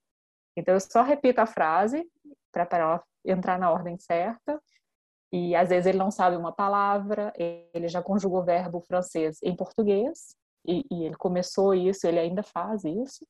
Então, 0.58 0.73
eu 0.73 0.79
só 0.79 1.03
repito 1.03 1.41
a 1.41 1.45
frase 1.45 2.03
para 2.51 2.65
entrar 3.25 3.59
na 3.59 3.71
ordem 3.71 3.97
certa. 3.97 4.61
E 5.31 5.55
às 5.55 5.69
vezes 5.69 5.88
ele 5.88 5.97
não 5.97 6.11
sabe 6.11 6.38
uma 6.38 6.51
palavra, 6.51 7.33
ele 7.73 7.88
já 7.88 8.01
conjugou 8.01 8.43
verbo 8.43 8.79
francês 8.81 9.38
em 9.43 9.55
português, 9.55 10.35
e, 10.65 10.85
e 10.89 11.03
ele 11.03 11.15
começou 11.15 11.73
isso, 11.73 12.07
ele 12.07 12.19
ainda 12.19 12.41
faz 12.41 12.83
isso 12.85 13.25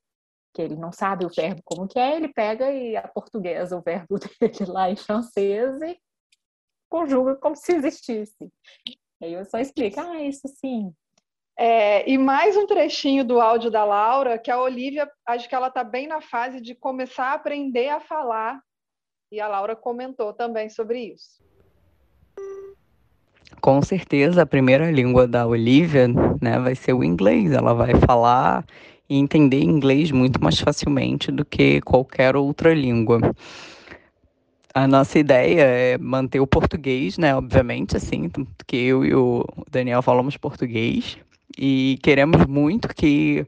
que 0.56 0.62
ele 0.62 0.74
não 0.74 0.90
sabe 0.90 1.26
o 1.26 1.28
verbo 1.28 1.60
como 1.62 1.86
que 1.86 1.98
é, 1.98 2.16
ele 2.16 2.28
pega 2.28 2.72
e 2.72 2.96
a 2.96 3.06
portuguesa 3.06 3.76
o 3.76 3.82
verbo 3.82 4.18
dele 4.40 4.64
lá 4.66 4.90
em 4.90 4.96
francês 4.96 5.78
e 5.82 5.98
conjuga 6.88 7.36
como 7.36 7.54
se 7.54 7.72
existisse. 7.72 8.50
Aí 9.22 9.34
eu 9.34 9.44
só 9.44 9.58
explico, 9.58 10.00
ah, 10.00 10.22
isso 10.22 10.48
sim. 10.48 10.94
É, 11.58 12.08
e 12.08 12.16
mais 12.16 12.56
um 12.56 12.66
trechinho 12.66 13.22
do 13.22 13.38
áudio 13.38 13.70
da 13.70 13.84
Laura, 13.84 14.38
que 14.38 14.50
a 14.50 14.58
Olivia, 14.58 15.10
acho 15.26 15.46
que 15.46 15.54
ela 15.54 15.68
está 15.68 15.84
bem 15.84 16.06
na 16.06 16.22
fase 16.22 16.58
de 16.58 16.74
começar 16.74 17.32
a 17.32 17.34
aprender 17.34 17.88
a 17.90 18.00
falar, 18.00 18.58
e 19.30 19.40
a 19.40 19.48
Laura 19.48 19.74
comentou 19.74 20.32
também 20.32 20.68
sobre 20.68 21.00
isso. 21.00 21.44
Com 23.60 23.82
certeza, 23.82 24.42
a 24.42 24.46
primeira 24.46 24.90
língua 24.90 25.26
da 25.26 25.46
Olivia 25.46 26.06
né, 26.40 26.58
vai 26.58 26.74
ser 26.74 26.92
o 26.92 27.02
inglês. 27.02 27.52
Ela 27.52 27.74
vai 27.74 27.94
falar 27.94 28.64
e 29.08 29.16
entender 29.16 29.62
inglês 29.62 30.10
muito 30.10 30.42
mais 30.42 30.58
facilmente 30.58 31.30
do 31.30 31.44
que 31.44 31.80
qualquer 31.80 32.36
outra 32.36 32.74
língua. 32.74 33.20
A 34.74 34.86
nossa 34.86 35.18
ideia 35.18 35.62
é 35.62 35.98
manter 35.98 36.38
o 36.38 36.46
português, 36.46 37.16
né? 37.16 37.34
Obviamente, 37.34 37.96
assim, 37.96 38.28
porque 38.28 38.76
eu 38.76 39.04
e 39.04 39.14
o 39.14 39.44
Daniel 39.70 40.02
falamos 40.02 40.36
português 40.36 41.16
e 41.58 41.98
queremos 42.02 42.44
muito 42.46 42.88
que, 42.88 43.46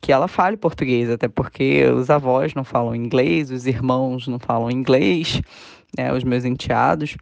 que 0.00 0.12
ela 0.12 0.28
fale 0.28 0.56
português, 0.56 1.10
até 1.10 1.28
porque 1.28 1.84
os 1.86 2.10
avós 2.10 2.54
não 2.54 2.64
falam 2.64 2.94
inglês, 2.94 3.50
os 3.50 3.66
irmãos 3.66 4.28
não 4.28 4.38
falam 4.38 4.70
inglês, 4.70 5.40
né? 5.96 6.12
Os 6.12 6.24
meus 6.24 6.44
enteados. 6.44 7.16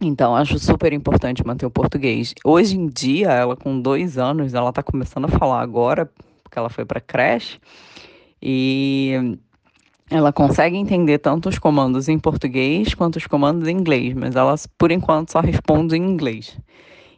Então, 0.00 0.34
acho 0.34 0.58
super 0.58 0.92
importante 0.92 1.46
manter 1.46 1.64
o 1.64 1.70
português. 1.70 2.34
Hoje 2.44 2.76
em 2.76 2.88
dia, 2.88 3.30
ela 3.30 3.56
com 3.56 3.80
dois 3.80 4.18
anos, 4.18 4.52
ela 4.52 4.70
está 4.70 4.82
começando 4.82 5.26
a 5.26 5.28
falar 5.28 5.60
agora, 5.60 6.10
porque 6.42 6.58
ela 6.58 6.68
foi 6.68 6.84
para 6.84 7.00
creche 7.00 7.60
e 8.42 9.38
ela 10.10 10.32
consegue 10.32 10.76
entender 10.76 11.18
tanto 11.18 11.48
os 11.48 11.58
comandos 11.58 12.08
em 12.08 12.18
português 12.18 12.94
quanto 12.94 13.16
os 13.16 13.26
comandos 13.26 13.68
em 13.68 13.72
inglês, 13.72 14.12
mas 14.14 14.34
ela 14.34 14.56
por 14.76 14.90
enquanto 14.90 15.30
só 15.30 15.40
responde 15.40 15.96
em 15.96 16.02
inglês. 16.02 16.58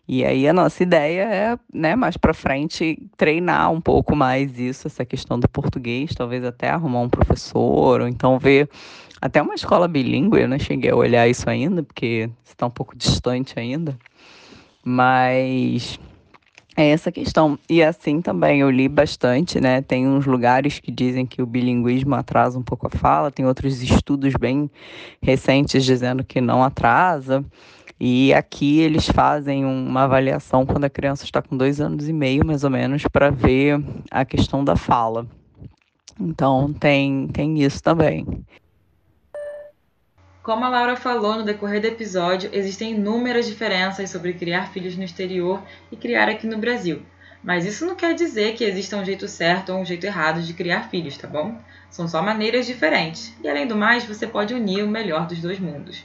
E 0.07 0.25
aí 0.25 0.47
a 0.47 0.53
nossa 0.53 0.83
ideia 0.83 1.23
é, 1.23 1.59
né, 1.73 1.97
mais 1.97 2.17
para 2.17 2.35
frente 2.35 2.99
treinar 3.17 3.73
um 3.73 3.81
pouco 3.81 4.15
mais 4.15 4.59
isso, 4.59 4.87
essa 4.87 5.05
questão 5.05 5.41
do 5.41 5.49
português, 5.49 6.15
talvez 6.15 6.45
até 6.45 6.69
arrumar 6.69 7.01
um 7.01 7.09
professor 7.09 8.01
ou 8.03 8.09
então 8.09 8.39
ver 8.39 8.69
até 9.21 9.41
uma 9.41 9.55
escola 9.55 9.89
bilíngue, 9.89 10.43
eu 10.43 10.49
não 10.49 10.59
cheguei 10.59 10.91
a 10.91 10.97
olhar 10.97 11.27
isso 11.27 11.49
ainda, 11.49 11.83
porque 11.83 12.29
está 12.45 12.67
um 12.67 12.71
pouco 12.71 12.95
distante 12.95 13.59
ainda. 13.59 13.99
Mas 14.85 15.99
é 16.77 16.91
essa 16.91 17.11
questão. 17.11 17.59
E 17.69 17.83
assim 17.83 18.21
também 18.21 18.61
eu 18.61 18.71
li 18.71 18.89
bastante, 18.89 19.61
né? 19.61 19.81
Tem 19.81 20.07
uns 20.07 20.27
lugares 20.27 20.79
que 20.81 20.91
dizem 20.91 21.25
que 21.25 21.41
o 21.41 21.47
bilinguismo 21.47 22.15
atrasa 22.15 22.59
um 22.59 22.63
pouco 22.63 22.87
a 22.87 22.91
fala, 22.91 23.31
tem 23.31 23.47
outros 23.47 23.83
estudos 23.83 24.35
bem 24.35 24.71
recentes 25.23 25.85
dizendo 25.85 26.23
que 26.23 26.41
não 26.41 26.63
atrasa. 26.63 27.45
E 27.99 28.35
aqui 28.35 28.81
eles 28.81 29.07
fazem 29.07 29.65
uma 29.65 30.03
avaliação 30.03 30.67
quando 30.67 30.85
a 30.85 30.91
criança 30.91 31.25
está 31.25 31.41
com 31.41 31.57
dois 31.57 31.81
anos 31.81 32.09
e 32.09 32.13
meio, 32.13 32.45
mais 32.45 32.65
ou 32.65 32.71
menos, 32.71 33.05
para 33.05 33.31
ver 33.31 33.81
a 34.11 34.25
questão 34.25 34.65
da 34.65 34.77
fala. 34.77 35.27
Então 36.21 36.73
tem, 36.73 37.29
tem 37.29 37.63
isso 37.63 37.83
também. 37.83 38.27
Como 40.43 40.65
a 40.65 40.69
Laura 40.69 40.97
falou 40.97 41.37
no 41.37 41.45
decorrer 41.45 41.81
do 41.81 41.87
episódio, 41.87 42.51
existem 42.53 42.93
inúmeras 42.93 43.47
diferenças 43.47 44.11
sobre 44.11 44.35
criar 44.35 44.71
filhos 44.73 44.97
no 44.97 45.03
exterior 45.03 45.63
e 45.91 45.97
criar 45.97 46.29
aqui 46.29 46.47
no 46.47 46.59
Brasil. 46.59 47.03
Mas 47.43 47.65
isso 47.65 47.87
não 47.87 47.95
quer 47.95 48.15
dizer 48.15 48.55
que 48.55 48.65
exista 48.65 48.97
um 48.97 49.05
jeito 49.05 49.29
certo 49.29 49.73
ou 49.73 49.79
um 49.79 49.85
jeito 49.85 50.05
errado 50.05 50.43
de 50.43 50.53
criar 50.53 50.89
filhos, 50.91 51.17
tá 51.17 51.29
bom? 51.29 51.59
São 51.91 52.09
só 52.09 52.23
maneiras 52.23 52.67
diferentes. 52.67 53.35
E 53.43 53.49
além 53.49 53.67
do 53.67 53.77
mais, 53.77 54.05
você 54.05 54.27
pode 54.27 54.53
unir 54.53 54.83
o 54.83 54.89
melhor 54.89 55.27
dos 55.27 55.41
dois 55.41 55.59
mundos. 55.59 56.05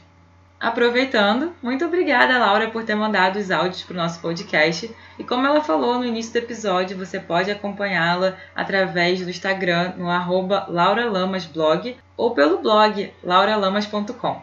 Aproveitando, 0.59 1.55
muito 1.61 1.85
obrigada, 1.85 2.37
Laura, 2.37 2.69
por 2.69 2.83
ter 2.83 2.93
mandado 2.93 3.39
os 3.39 3.49
áudios 3.49 3.81
para 3.83 3.93
o 3.93 3.97
nosso 3.97 4.21
podcast. 4.21 4.93
E 5.17 5.23
como 5.23 5.47
ela 5.47 5.63
falou 5.63 5.97
no 5.97 6.05
início 6.05 6.33
do 6.33 6.39
episódio, 6.39 6.97
você 6.97 7.17
pode 7.17 7.49
acompanhá-la 7.49 8.37
através 8.53 9.21
do 9.21 9.29
Instagram 9.29 9.93
no 9.95 10.09
arroba 10.09 10.65
lauralamasblog 10.67 11.95
ou 12.17 12.31
pelo 12.35 12.57
blog 12.57 13.13
lauralamas.com. 13.23 14.41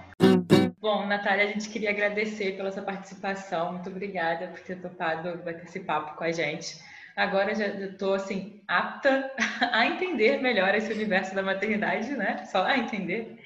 Bom, 0.81 1.05
Natália, 1.05 1.44
a 1.44 1.48
gente 1.48 1.68
queria 1.68 1.90
agradecer 1.90 2.57
pela 2.57 2.72
sua 2.72 2.83
participação. 2.83 3.72
Muito 3.72 3.90
obrigada 3.90 4.46
por 4.46 4.61
ter 4.61 4.76
topado 4.76 5.37
bater 5.44 5.64
esse 5.64 5.81
papo 5.81 6.16
com 6.16 6.24
a 6.24 6.33
gente. 6.33 6.79
Agora 7.14 7.55
já 7.55 7.66
estou 7.66 8.14
assim 8.14 8.62
apta 8.66 9.31
a 9.72 9.87
entender 9.87 10.40
melhor 10.40 10.74
esse 10.74 10.90
universo 10.92 11.35
da 11.35 11.42
maternidade, 11.42 12.11
né? 12.12 12.44
Só 12.44 12.64
a 12.64 12.79
entender, 12.79 13.38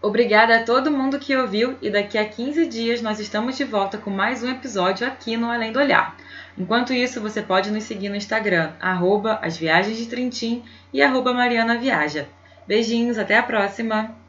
Obrigada 0.02 0.56
a 0.56 0.64
todo 0.64 0.90
mundo 0.90 1.18
que 1.18 1.34
ouviu 1.34 1.78
e 1.80 1.90
daqui 1.90 2.18
a 2.18 2.28
15 2.28 2.66
dias 2.66 3.00
nós 3.00 3.18
estamos 3.18 3.56
de 3.56 3.64
volta 3.64 3.96
com 3.96 4.10
mais 4.10 4.42
um 4.42 4.50
episódio 4.50 5.06
aqui 5.06 5.36
no 5.36 5.50
Além 5.50 5.72
do 5.72 5.78
Olhar. 5.78 6.16
Enquanto 6.56 6.92
isso, 6.92 7.20
você 7.20 7.42
pode 7.42 7.70
nos 7.70 7.84
seguir 7.84 8.10
no 8.10 8.16
Instagram, 8.16 8.74
arroba 8.78 9.38
as 9.42 9.56
viagens 9.56 9.96
de 9.96 10.06
Trintim 10.06 10.62
e 10.92 11.02
arroba 11.02 11.32
Mariana 11.32 11.78
Viaja. 11.78 12.28
Beijinhos, 12.66 13.18
até 13.18 13.38
a 13.38 13.42
próxima! 13.42 14.25